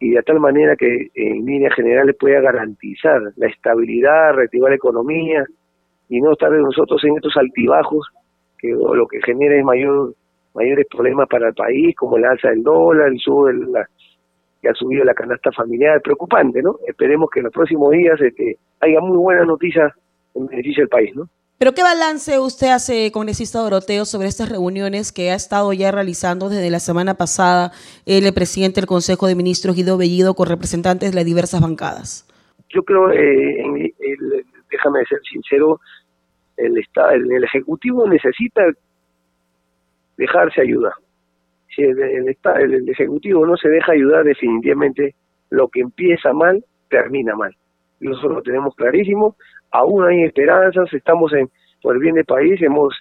[0.00, 5.44] y de tal manera que en líneas generales pueda garantizar la estabilidad, reactivar la economía
[6.08, 8.08] y no estar nosotros en estos altibajos
[8.62, 10.14] que lo que genera es mayor
[10.54, 13.88] mayores problemas para el país como el alza del dólar, el sube la,
[14.60, 16.76] que ha subido la canasta familiar, preocupante, ¿no?
[16.86, 19.92] Esperemos que en los próximos días este, haya muy buenas noticias
[20.34, 21.28] en beneficio del país, ¿no?
[21.58, 26.48] Pero ¿qué balance usted hace, congresista Doroteo, sobre estas reuniones que ha estado ya realizando
[26.48, 27.70] desde la semana pasada
[28.04, 32.26] el presidente del Consejo de Ministros, Guido Bellido, con representantes de las diversas bancadas?
[32.68, 33.94] Yo creo, eh,
[34.72, 35.78] déjame ser sincero,
[36.66, 38.62] el, el, Ejecutivo necesita
[40.16, 40.92] dejarse ayudar.
[41.74, 45.14] Si el, el Ejecutivo no se deja ayudar, definitivamente
[45.50, 47.54] lo que empieza mal, termina mal.
[48.00, 49.36] Nosotros lo tenemos clarísimo,
[49.70, 51.48] aún hay esperanzas, estamos en
[51.82, 52.94] por el bien del país, hemos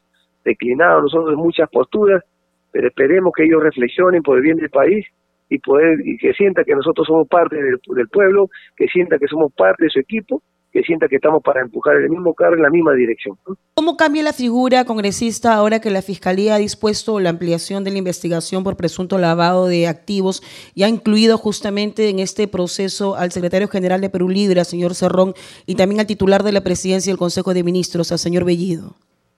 [0.44, 2.24] declinado nosotros muchas posturas,
[2.72, 5.06] pero esperemos que ellos reflexionen por el bien del país
[5.50, 9.28] y poder y que sienta que nosotros somos parte del, del pueblo, que sienta que
[9.28, 12.62] somos parte de su equipo que sienta que estamos para empujar el mismo carro en
[12.62, 13.38] la misma dirección.
[13.74, 17.98] ¿Cómo cambia la figura congresista ahora que la Fiscalía ha dispuesto la ampliación de la
[17.98, 20.42] investigación por presunto lavado de activos
[20.74, 24.96] y ha incluido justamente en este proceso al secretario general de Perú Libre, al señor
[24.96, 25.34] Cerrón,
[25.66, 28.96] y también al titular de la presidencia del Consejo de Ministros, al señor Bellido?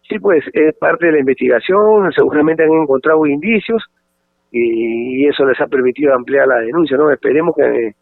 [0.07, 3.81] Sí, pues es parte de la investigación, seguramente han encontrado indicios
[4.51, 7.09] y eso les ha permitido ampliar la denuncia, ¿no?
[7.09, 7.95] Esperemos que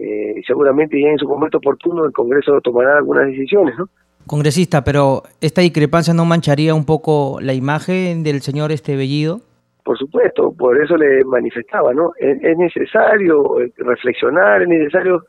[0.00, 3.86] eh, seguramente ya en su momento oportuno el Congreso tomará algunas decisiones, ¿no?
[4.26, 9.40] Congresista, pero ¿esta discrepancia no mancharía un poco la imagen del señor este Bellido?
[9.84, 12.12] Por supuesto, por eso le manifestaba, ¿no?
[12.18, 15.24] Es, necesario eh, reflexionar, es necesario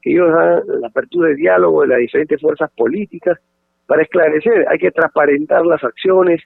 [0.00, 3.38] que ellos hagan la apertura de diálogo de las diferentes fuerzas políticas
[3.86, 6.42] para esclarecer, hay que transparentar las acciones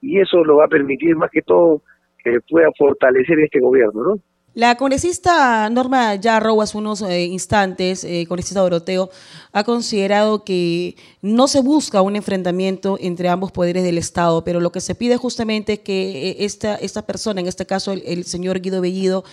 [0.00, 1.82] y eso lo va a permitir más que todo
[2.22, 4.18] que pueda fortalecer este gobierno, ¿no?
[4.54, 9.08] La congresista Norma Yarrow hace unos eh, instantes, eh, congresista Doroteo,
[9.50, 14.70] ha considerado que no se busca un enfrentamiento entre ambos poderes del Estado, pero lo
[14.70, 18.60] que se pide justamente es que eh, esta, esta persona, en este caso el, señor
[18.60, 19.24] Guido Bellido,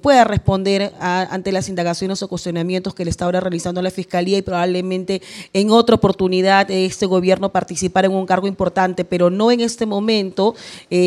[0.00, 4.42] pueda responder ante las indagaciones o cuestionamientos que le está ahora realizando la Fiscalía y
[4.42, 5.22] probablemente
[5.54, 10.54] en otra oportunidad este gobierno participar en un cargo importante, pero no en este momento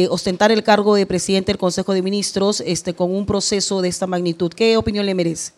[0.09, 4.07] ostentar el cargo de presidente del Consejo de Ministros este, con un proceso de esta
[4.07, 4.51] magnitud.
[4.55, 5.53] ¿Qué opinión le merece?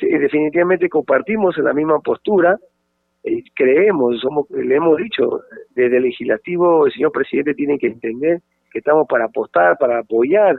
[0.00, 2.58] Definitivamente compartimos la misma postura.
[3.22, 5.42] Eh, creemos, somos, le hemos dicho,
[5.74, 8.40] desde el legislativo el señor presidente tiene que entender
[8.72, 10.56] que estamos para apostar, para apoyar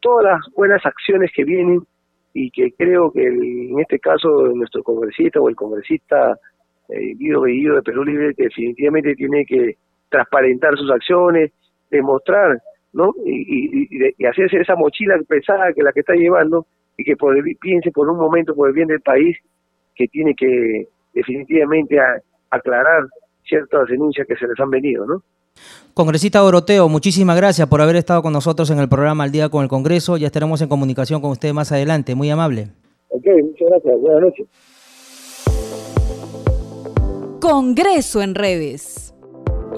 [0.00, 1.82] todas las buenas acciones que vienen
[2.32, 6.38] y que creo que en este caso nuestro congresista o el congresista
[6.88, 9.76] eh, Guido Bellido de Perú Libre definitivamente tiene que
[10.08, 11.52] transparentar sus acciones,
[11.90, 12.60] demostrar
[12.92, 13.12] ¿no?
[13.24, 17.90] Y, y, hacerse esa mochila pesada que la que está llevando y que por piense
[17.90, 19.36] por un momento por el bien del país
[19.94, 21.96] que tiene que definitivamente
[22.50, 23.04] aclarar
[23.46, 25.22] ciertas denuncias que se les han venido, ¿no?
[25.94, 29.64] Congresista Doroteo, muchísimas gracias por haber estado con nosotros en el programa Al Día con
[29.64, 30.16] el Congreso.
[30.16, 32.14] Ya estaremos en comunicación con usted más adelante.
[32.14, 32.68] Muy amable.
[33.08, 34.00] Ok, muchas gracias.
[34.00, 34.46] Buenas noches.
[37.40, 39.07] Congreso en redes.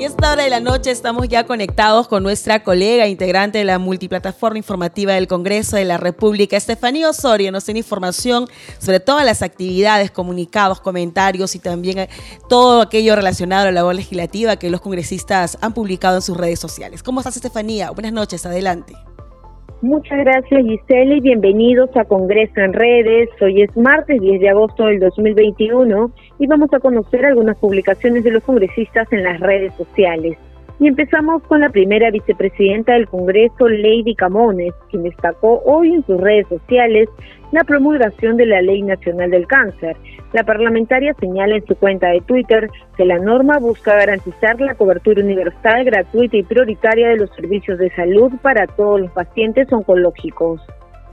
[0.01, 3.79] Y esta hora de la noche estamos ya conectados con nuestra colega integrante de la
[3.79, 7.53] multiplataforma informativa del Congreso de la República, Estefanía Osorio.
[7.53, 8.49] Nos tiene información
[8.79, 12.09] sobre todas las actividades, comunicados, comentarios y también eh,
[12.49, 16.59] todo aquello relacionado a la labor legislativa que los congresistas han publicado en sus redes
[16.59, 17.03] sociales.
[17.03, 17.91] ¿Cómo estás, Estefanía?
[17.91, 18.95] Buenas noches, adelante.
[19.83, 23.31] Muchas gracias Giselle y bienvenidos a Congreso en Redes.
[23.41, 28.31] Hoy es martes 10 de agosto del 2021 y vamos a conocer algunas publicaciones de
[28.31, 30.37] los congresistas en las redes sociales.
[30.81, 36.19] Y empezamos con la primera vicepresidenta del Congreso, Lady Camones, quien destacó hoy en sus
[36.19, 37.07] redes sociales
[37.53, 39.95] la promulgación de la Ley Nacional del Cáncer.
[40.33, 45.23] La parlamentaria señala en su cuenta de Twitter que la norma busca garantizar la cobertura
[45.23, 50.63] universal, gratuita y prioritaria de los servicios de salud para todos los pacientes oncológicos.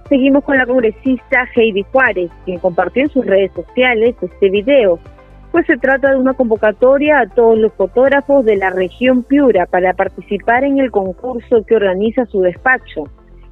[0.08, 4.98] Seguimos con la congresista Heidi Juárez, quien compartió en sus redes sociales este video
[5.58, 9.92] pues se trata de una convocatoria a todos los fotógrafos de la región Piura para
[9.94, 13.06] participar en el concurso que organiza su despacho.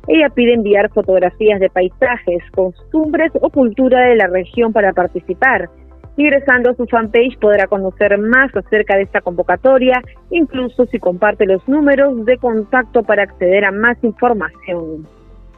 [0.07, 5.67] Ella pide enviar fotografías de paisajes, costumbres o cultura de la región para participar.
[6.15, 9.99] Ingresando a su fanpage podrá conocer más acerca de esta convocatoria,
[10.29, 15.07] incluso si comparte los números de contacto para acceder a más información.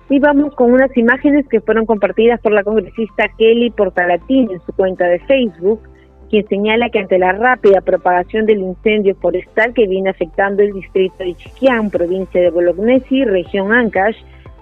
[0.10, 4.72] Y vamos con unas imágenes que fueron compartidas por la congresista Kelly Portalatín en su
[4.72, 5.82] cuenta de Facebook,
[6.30, 11.24] quien señala que ante la rápida propagación del incendio forestal que viene afectando el distrito
[11.24, 14.18] de Chiquián, provincia de Bolognesi, región Ancash,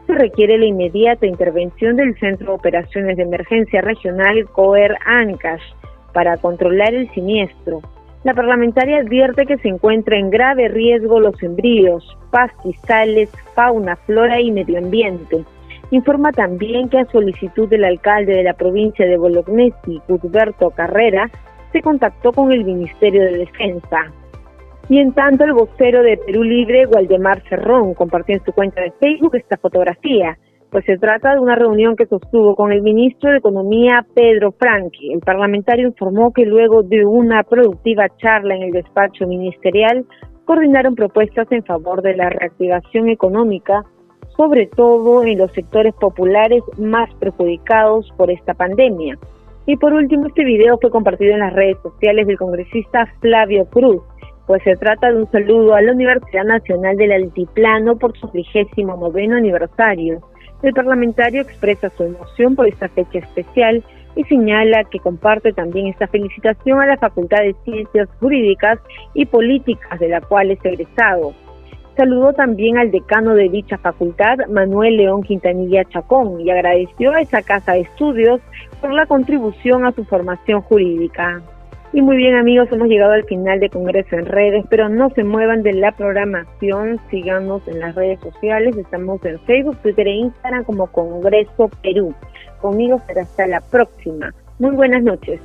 [0.05, 5.63] se requiere la inmediata intervención del Centro de Operaciones de Emergencia Regional COER Ancash
[6.13, 7.82] para controlar el siniestro.
[8.24, 14.51] La parlamentaria advierte que se encuentra en grave riesgo los embrios, pastizales, fauna, flora y
[14.51, 15.43] medio ambiente.
[15.91, 21.30] Informa también que a solicitud del alcalde de la provincia de Bolognesi, Gutberto Carrera,
[21.76, 24.10] se contactó con el Ministerio de Defensa.
[24.88, 28.92] Y en tanto, el vocero de Perú Libre, Waldemar Cerrón, compartió en su cuenta de
[28.92, 30.38] Facebook esta fotografía,
[30.70, 35.12] pues se trata de una reunión que sostuvo con el ministro de Economía, Pedro Franqui.
[35.12, 40.06] El parlamentario informó que luego de una productiva charla en el despacho ministerial,
[40.46, 43.84] coordinaron propuestas en favor de la reactivación económica,
[44.38, 49.18] sobre todo en los sectores populares más perjudicados por esta pandemia.
[49.68, 54.01] Y por último, este video fue compartido en las redes sociales del congresista Flavio Cruz,
[54.45, 58.95] pues se trata de un saludo a la Universidad Nacional del Altiplano por su vigésimo
[58.95, 60.22] noveno aniversario.
[60.61, 63.84] El parlamentario expresa su emoción por esta fecha especial
[64.16, 68.80] y señala que comparte también esta felicitación a la Facultad de Ciencias Jurídicas
[69.13, 71.34] y Políticas de la cual es egresado.
[71.98, 77.41] Saludó también al decano de dicha facultad, Manuel León Quintanilla Chacón, y agradeció a esa
[77.41, 78.41] casa de estudios
[78.82, 81.41] por la contribución a su formación jurídica.
[81.93, 85.24] Y muy bien amigos, hemos llegado al final de Congreso en redes, pero no se
[85.24, 90.66] muevan de la programación, síganos en las redes sociales, estamos en Facebook, Twitter e Instagram
[90.66, 92.14] como Congreso Perú.
[92.60, 94.34] Conmigo será hasta la próxima.
[94.60, 95.39] Muy buenas noches.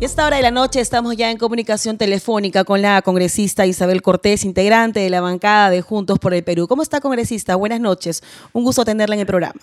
[0.00, 3.64] Y a esta hora de la noche estamos ya en comunicación telefónica con la congresista
[3.64, 6.66] Isabel Cortés, integrante de la bancada de Juntos por el Perú.
[6.66, 7.54] ¿Cómo está, congresista?
[7.54, 8.20] Buenas noches.
[8.52, 9.60] Un gusto tenerla en el programa.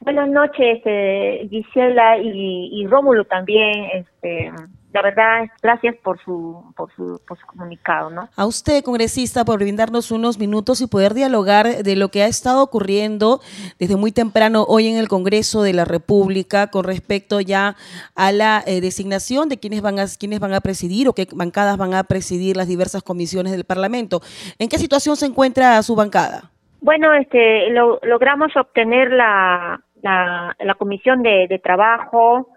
[0.00, 3.72] Buenas noches, eh, Gisela y, Rómulo también.
[3.94, 4.52] Este,
[4.92, 8.28] la verdad, gracias por su, por su, por su comunicado, ¿no?
[8.36, 12.62] A usted, congresista, por brindarnos unos minutos y poder dialogar de lo que ha estado
[12.62, 13.40] ocurriendo
[13.78, 17.74] desde muy temprano hoy en el Congreso de la República con respecto ya
[18.14, 21.78] a la eh, designación de quienes van a quienes van a presidir o qué bancadas
[21.78, 24.20] van a presidir las diversas comisiones del Parlamento.
[24.58, 26.50] ¿En qué situación se encuentra su bancada?
[26.80, 32.48] Bueno, este, logramos obtener la, la, la comisión de, de trabajo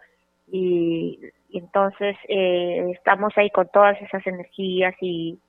[0.51, 1.19] y,
[1.57, 5.39] entonces eh, estamos ahí con todas esas energías y,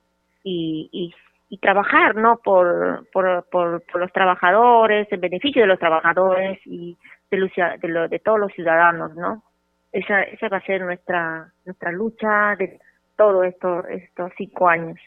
[0.43, 1.13] y,
[1.49, 6.97] y, trabajar no por, por, por, los trabajadores en beneficio de los trabajadores y
[7.31, 9.43] de, de, de todos los ciudadanos no
[9.91, 12.79] esa esa va a ser nuestra nuestra lucha de
[13.17, 14.97] todo esto estos cinco años.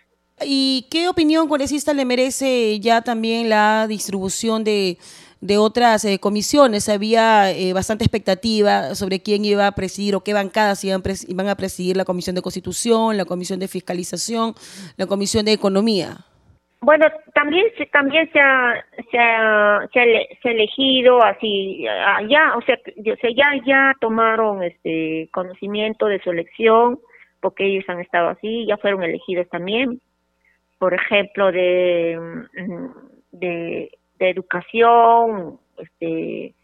[0.43, 4.97] ¿Y qué opinión congresista le merece ya también la distribución de,
[5.41, 6.89] de otras eh, comisiones?
[6.89, 11.57] Había eh, bastante expectativa sobre quién iba a presidir o qué bancadas iban, iban a
[11.57, 14.55] presidir la Comisión de Constitución, la Comisión de Fiscalización,
[14.97, 16.19] la Comisión de Economía.
[16.83, 21.85] Bueno, también también se ha, se ha, se ha, elegido así
[22.31, 26.99] ya, o sea, ya ya tomaron este conocimiento de su elección
[27.41, 30.01] porque ellos han estado así, ya fueron elegidos también
[30.81, 32.19] por ejemplo, de,
[32.59, 32.87] mm,
[34.21, 36.55] de, educación este,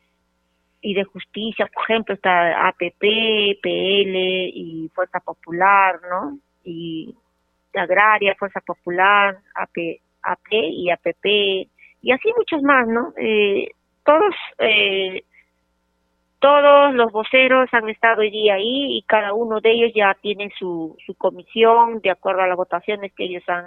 [0.80, 3.00] y de justicia, por ejemplo, está APP,
[3.62, 6.38] PL y Fuerza Popular, ¿no?
[6.64, 7.14] Y
[7.74, 11.24] Agraria, Fuerza Popular, AP, AP y APP,
[12.02, 13.12] y así muchos más, ¿no?
[13.16, 13.70] Eh,
[14.04, 15.24] todos, eh,
[16.38, 20.52] todos los voceros han estado hoy día ahí y cada uno de ellos ya tiene
[20.58, 23.66] su, su comisión de acuerdo a las votaciones que ellos han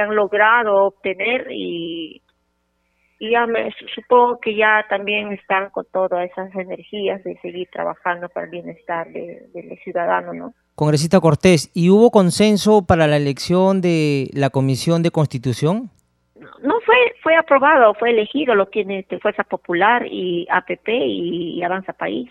[0.00, 2.22] han logrado obtener y,
[3.18, 8.28] y ya me supongo que ya también están con todas esas energías de seguir trabajando
[8.28, 10.54] para el bienestar de, de los ciudadanos, ¿no?
[10.74, 15.90] Congresista Cortés, ¿y hubo consenso para la elección de la Comisión de Constitución?
[16.62, 16.96] No fue
[17.28, 22.30] fue aprobado, fue elegido, lo tiene este, Fuerza Popular y APP y, Avanza País.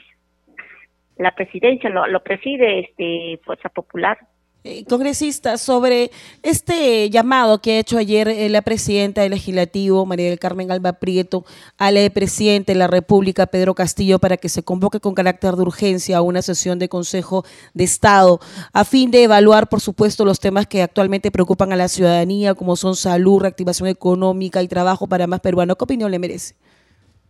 [1.17, 4.17] La presidencia lo, lo preside este Fuerza Popular.
[4.63, 6.09] Eh, congresista, sobre
[6.43, 10.93] este llamado que ha hecho ayer eh, la presidenta del legislativo, María del Carmen Alba
[10.93, 11.45] Prieto,
[11.77, 16.17] al presidente de la República, Pedro Castillo, para que se convoque con carácter de urgencia
[16.17, 18.39] a una sesión de Consejo de Estado,
[18.73, 22.75] a fin de evaluar, por supuesto, los temas que actualmente preocupan a la ciudadanía, como
[22.75, 25.77] son salud, reactivación económica y trabajo para más peruanos.
[25.77, 26.55] ¿Qué opinión le merece?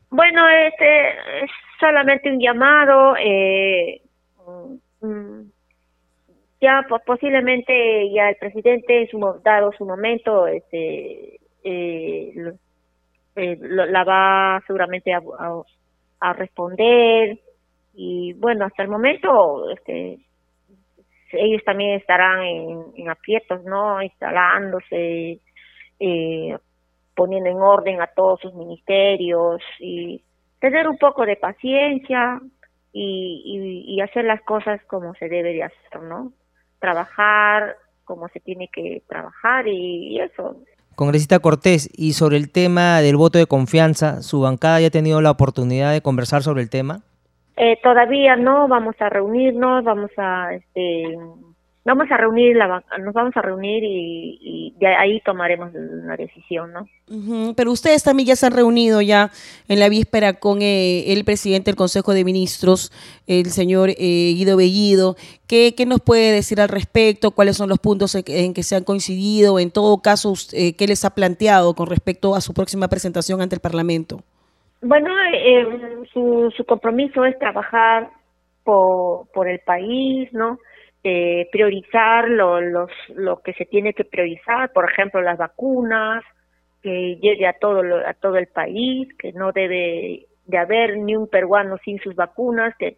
[0.10, 1.10] Bueno, este
[1.44, 3.16] es solamente un llamado.
[3.18, 4.02] Eh,
[6.60, 12.54] ya posiblemente ya el presidente en su dado su momento este eh,
[13.36, 17.38] eh la va seguramente a, responder
[17.94, 20.20] y bueno hasta el momento este
[21.34, 25.40] ellos también estarán en, en aprietos no instalándose
[26.00, 26.58] eh,
[27.16, 30.24] poniendo en orden a todos sus ministerios y
[30.60, 32.40] tener un poco de paciencia
[32.94, 36.32] y, y hacer las cosas como se debe de hacer, ¿no?
[36.80, 37.76] Trabajar
[38.06, 40.58] como se tiene que trabajar y, eso.
[40.96, 45.22] Congresista Cortés, y sobre el tema del voto de confianza, ¿su bancada ya ha tenido
[45.22, 47.02] la oportunidad de conversar sobre el tema?
[47.58, 51.18] Eh, todavía no, vamos a reunirnos, vamos a este,
[51.88, 56.86] vamos a reunir la nos vamos a reunir y, de ahí tomaremos una decisión no
[57.56, 59.32] pero ustedes también ya se han reunido ya
[59.70, 62.92] en la víspera con eh, el presidente del Consejo de Ministros
[63.26, 65.16] el señor eh, Guido Bellido.
[65.48, 68.84] ¿Qué, ¿Qué, nos puede decir al respecto cuáles son los puntos en que, se han
[68.84, 73.42] coincidido en todo caso eh, qué les ha planteado con respecto a su próxima presentación
[73.42, 74.20] ante el Parlamento
[74.82, 75.10] bueno
[76.12, 78.10] su, su compromiso es trabajar
[78.66, 80.60] por, por el país no
[81.10, 86.22] eh, priorizar lo, los, lo que se tiene que priorizar, por ejemplo, las vacunas,
[86.82, 91.30] que llegue a todo, a todo el país, que no debe de haber ni un
[91.30, 92.98] peruano sin sus vacunas, que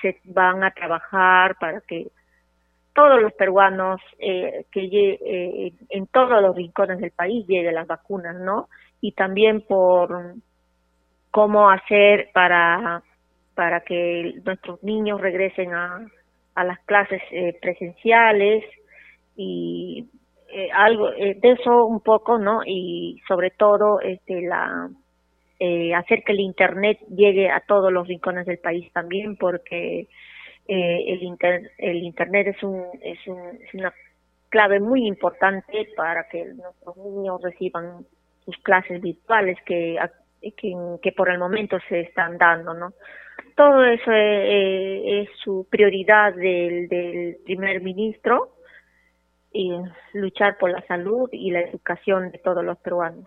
[0.00, 2.12] se van a trabajar para que
[2.94, 8.36] todos los peruanos eh, que eh, en todos los rincones del país lleguen las vacunas,
[8.36, 8.68] ¿no?
[9.00, 10.34] Y también por
[11.32, 13.02] cómo hacer para
[13.56, 16.06] para que nuestros niños regresen a,
[16.58, 18.64] a las clases eh, presenciales
[19.36, 20.08] y
[20.52, 22.62] eh, algo eh, de eso un poco, ¿no?
[22.66, 24.90] Y sobre todo este la
[25.96, 30.06] hacer que el internet llegue a todos los rincones del país también porque
[30.68, 33.92] el inter, el internet es un, es un es una
[34.50, 38.06] clave muy importante para que nuestros niños reciban
[38.44, 39.98] sus clases virtuales que,
[41.02, 42.92] que por el momento se están dando, ¿no?
[43.58, 48.50] Todo eso es, su prioridad del, primer ministro
[49.52, 49.72] y
[50.12, 53.24] luchar por la salud y la educación de todos los peruanos.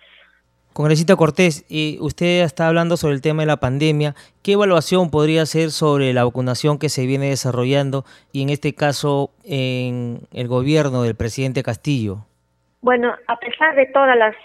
[0.71, 4.13] Congresista Cortés, y usted está hablando sobre el tema de la pandemia.
[4.41, 9.31] ¿Qué evaluación podría hacer sobre la vacunación que se viene desarrollando y en este caso
[9.43, 12.19] en el gobierno del presidente Castillo?
[12.79, 14.35] Bueno, a pesar de todas las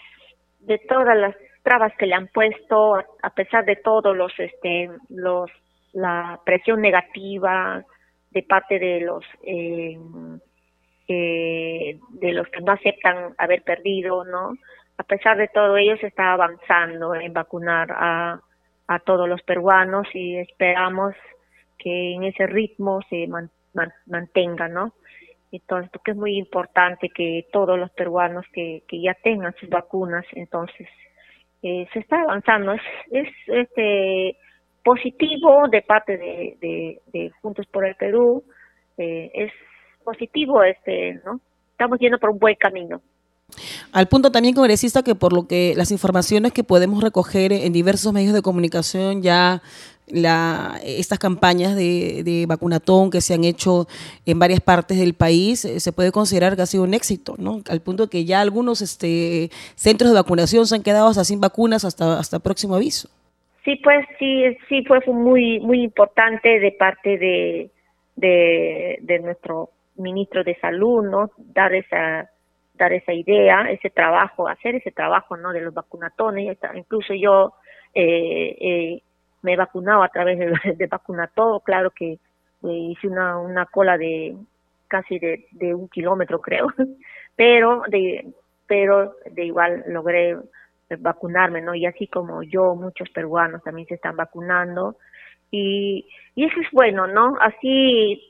[0.61, 5.49] de todas las trabas que le han puesto, a pesar de todos los este los
[5.97, 7.83] la presión negativa
[8.31, 9.99] de parte de los eh,
[11.09, 14.53] eh, de los que no aceptan haber perdido, ¿no?
[14.99, 18.41] A pesar de todo ello se está avanzando en vacunar a,
[18.89, 21.15] a todos los peruanos y esperamos
[21.79, 23.27] que en ese ritmo se
[24.07, 24.93] mantenga, ¿no?
[25.51, 30.27] Entonces, porque es muy importante que todos los peruanos que, que ya tengan sus vacunas,
[30.33, 30.89] entonces
[31.63, 32.73] eh, se está avanzando.
[32.73, 34.37] Es, es este
[34.87, 38.45] positivo de parte de, de, Juntos por el Perú.
[38.97, 39.53] Eh, es
[40.05, 41.41] positivo, este, ¿no?
[41.73, 43.01] Estamos yendo por un buen camino.
[43.91, 48.13] Al punto también, congresista, que por lo que las informaciones que podemos recoger en diversos
[48.13, 49.61] medios de comunicación ya
[50.07, 53.89] la, estas campañas de, de, vacunatón que se han hecho
[54.25, 57.61] en varias partes del país eh, se puede considerar que ha sido un éxito, ¿no?
[57.69, 61.85] Al punto que ya algunos este, centros de vacunación se han quedado hasta sin vacunas
[61.85, 63.09] hasta, hasta próximo aviso.
[63.67, 67.71] Sí, pues sí, sí fue muy muy importante de parte de,
[68.15, 71.33] de, nuestro ministro de salud, ¿no?
[71.37, 72.31] Dar esa
[72.75, 75.53] dar esa idea, ese trabajo, hacer ese trabajo, ¿no?
[75.53, 77.55] De los vacunatones, incluso yo
[77.93, 79.03] eh, eh,
[79.43, 80.47] me he vacunado a través de,
[80.77, 80.89] de
[81.65, 82.19] claro que eh,
[82.63, 84.37] hice una una cola de
[84.87, 86.69] casi de un kilómetro creo,
[87.35, 88.29] pero de
[88.69, 90.37] pero de igual logré
[90.99, 91.75] vacunarme, ¿no?
[91.75, 94.97] Y así como yo, muchos peruanos también se están vacunando.
[95.51, 97.37] Y, y eso es bueno, ¿no?
[97.41, 98.23] Así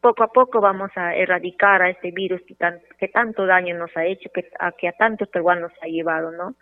[0.00, 2.56] poco a poco vamos a erradicar a este virus que,
[2.98, 6.54] que tanto daño nos ha hecho, que a, que a tantos peruanos ha llevado, ¿no?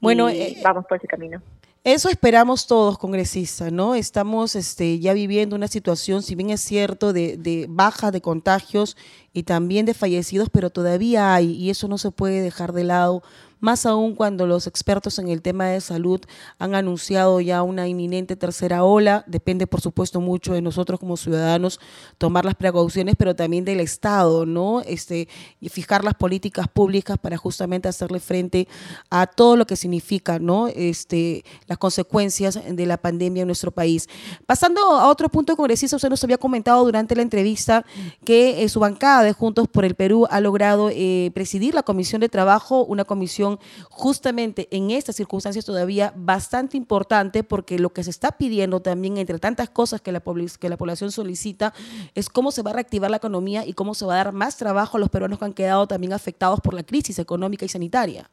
[0.00, 1.40] Bueno, eh, vamos por ese camino.
[1.82, 3.94] Eso esperamos todos, congresistas, ¿no?
[3.94, 8.96] Estamos este, ya viviendo una situación, si bien es cierto, de, de baja de contagios
[9.32, 13.22] y también de fallecidos, pero todavía hay, y eso no se puede dejar de lado
[13.60, 16.20] más aún cuando los expertos en el tema de salud
[16.58, 19.24] han anunciado ya una inminente tercera ola.
[19.26, 21.80] Depende, por supuesto, mucho de nosotros como ciudadanos
[22.18, 24.80] tomar las precauciones, pero también del Estado, ¿no?
[24.82, 25.28] Este,
[25.60, 28.68] y fijar las políticas públicas para justamente hacerle frente
[29.10, 30.68] a todo lo que significa, ¿no?
[30.68, 34.08] Este, las consecuencias de la pandemia en nuestro país.
[34.46, 37.84] Pasando a otro punto, congresista, usted nos había comentado durante la entrevista
[38.24, 42.20] que eh, su bancada de Juntos por el Perú ha logrado eh, presidir la Comisión
[42.20, 43.45] de Trabajo, una comisión
[43.90, 49.38] justamente en estas circunstancias todavía bastante importante porque lo que se está pidiendo también, entre
[49.38, 50.22] tantas cosas que la,
[50.60, 51.72] que la población solicita,
[52.14, 54.58] es cómo se va a reactivar la economía y cómo se va a dar más
[54.58, 58.28] trabajo a los peruanos que han quedado también afectados por la crisis económica y sanitaria.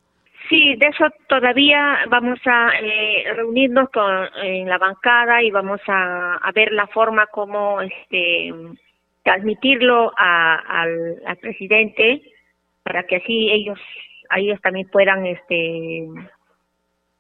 [0.50, 6.40] Sí, de eso todavía vamos a eh, reunirnos con, en la bancada y vamos a,
[6.54, 8.54] ver la forma como este
[9.24, 12.22] transmitirlo al, al presidente
[12.84, 13.80] para que así ellos
[14.40, 16.08] ellos también puedan este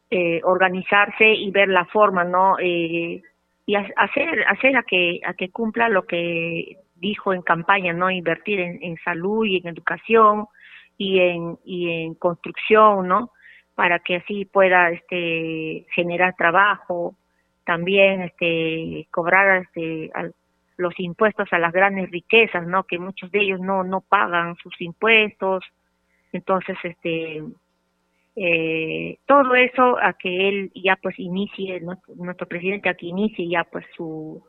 [0.09, 3.21] eh, organizarse y ver la forma no eh,
[3.65, 8.59] y hacer hacer a que a que cumpla lo que dijo en campaña no invertir
[8.59, 10.45] en, en salud y en educación
[10.97, 13.31] y en y en construcción no
[13.73, 17.15] para que así pueda este generar trabajo
[17.65, 20.11] también este cobrar este
[20.77, 24.79] los impuestos a las grandes riquezas no que muchos de ellos no no pagan sus
[24.79, 25.63] impuestos
[26.33, 27.43] entonces, este,
[28.35, 31.79] eh, todo eso a que él ya pues inicie,
[32.15, 34.43] nuestro, presidente a que inicie ya pues su,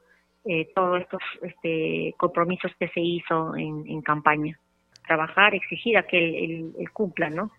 [0.47, 4.59] eh, todos estos este, compromisos que se hizo en, campaña.
[5.07, 7.51] Trabajar, exigir a que él, cumpla, ¿no?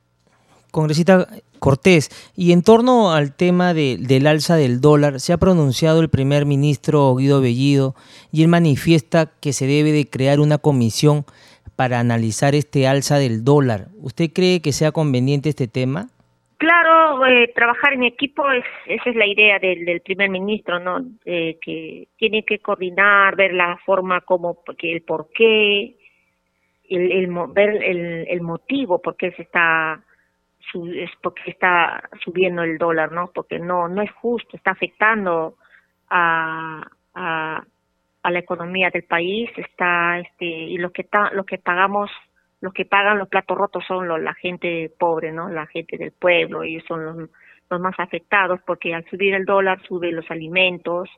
[0.72, 1.28] Congresista
[1.60, 6.46] Cortés, y en torno al tema del alza del dólar, se ha pronunciado el primer
[6.46, 7.96] ministro Guido Bellido
[8.32, 11.24] y él manifiesta que se debe de crear una comisión
[11.76, 13.88] para analizar este alza del dólar.
[14.02, 16.08] ¿Usted cree que sea conveniente este tema?
[16.58, 21.00] Claro, eh, trabajar en equipo es esa es la idea del, primer ministro, ¿no?
[21.26, 25.96] Eh, que tiene que coordinar, ver la forma como, que el por qué,
[26.90, 30.02] el, el ver el, el motivo por qué se está
[30.74, 33.32] es porque está subiendo el dólar, ¿no?
[33.34, 35.58] Porque no no es justo, está afectando
[36.10, 37.64] a, a
[38.26, 42.10] a la economía del país está este y lo que lo que pagamos
[42.60, 46.12] los que pagan los platos rotos son los, la gente pobre no la gente del
[46.12, 47.30] pueblo ellos son los,
[47.70, 51.10] los más afectados porque al subir el dólar sube los alimentos.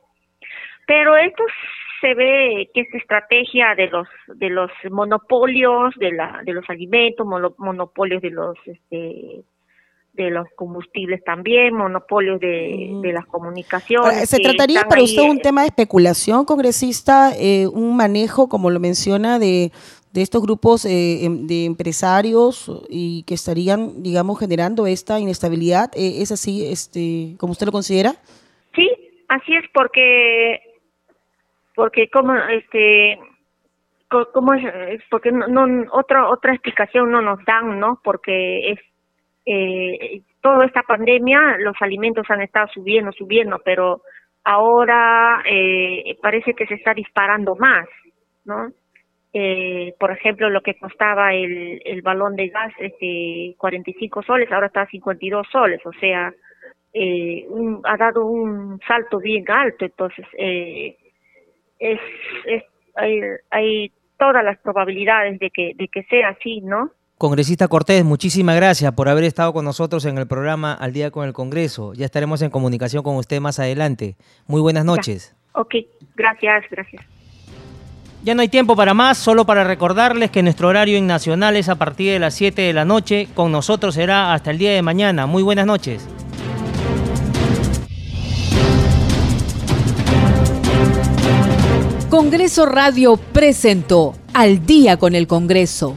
[0.86, 1.42] Pero esto
[2.00, 7.26] se ve que es estrategia de los de los monopolios de la de los alimentos
[7.26, 9.44] monopolios de los este
[10.12, 14.28] de los combustibles también, monopolios de, de las comunicaciones.
[14.28, 19.38] ¿Se trataría para usted un tema de especulación, congresista, eh, un manejo, como lo menciona,
[19.38, 19.70] de,
[20.12, 25.90] de estos grupos eh, em, de empresarios y que estarían, digamos, generando esta inestabilidad?
[25.94, 28.14] Eh, ¿Es así, este, como usted lo considera?
[28.74, 28.90] Sí,
[29.28, 30.60] así es porque,
[31.76, 33.20] porque como, este,
[34.08, 38.00] como es, porque no, no, otra otra explicación no nos dan, ¿no?
[38.02, 38.80] Porque es
[39.48, 44.02] eh, toda esta pandemia los alimentos han estado subiendo, subiendo, pero
[44.44, 47.88] ahora eh, parece que se está disparando más,
[48.44, 48.70] ¿no?
[49.32, 54.68] Eh, por ejemplo, lo que costaba el, el balón de gas, este, 45 soles, ahora
[54.68, 56.32] está a 52 soles, o sea,
[56.94, 57.46] eh,
[57.84, 60.96] ha dado un salto bien alto, entonces eh,
[61.78, 62.00] es,
[62.46, 62.64] es
[62.96, 63.20] hay,
[63.50, 66.90] hay todas las probabilidades de que, de que sea así, ¿no?
[67.18, 71.26] Congresista Cortés, muchísimas gracias por haber estado con nosotros en el programa Al Día con
[71.26, 71.92] el Congreso.
[71.94, 74.14] Ya estaremos en comunicación con usted más adelante.
[74.46, 75.34] Muy buenas noches.
[75.50, 75.74] Ok,
[76.14, 77.04] gracias, gracias.
[78.22, 81.68] Ya no hay tiempo para más, solo para recordarles que nuestro horario en Nacional es
[81.68, 83.26] a partir de las 7 de la noche.
[83.34, 85.26] Con nosotros será hasta el día de mañana.
[85.26, 86.06] Muy buenas noches.
[92.10, 95.96] Congreso Radio presentó Al Día con el Congreso.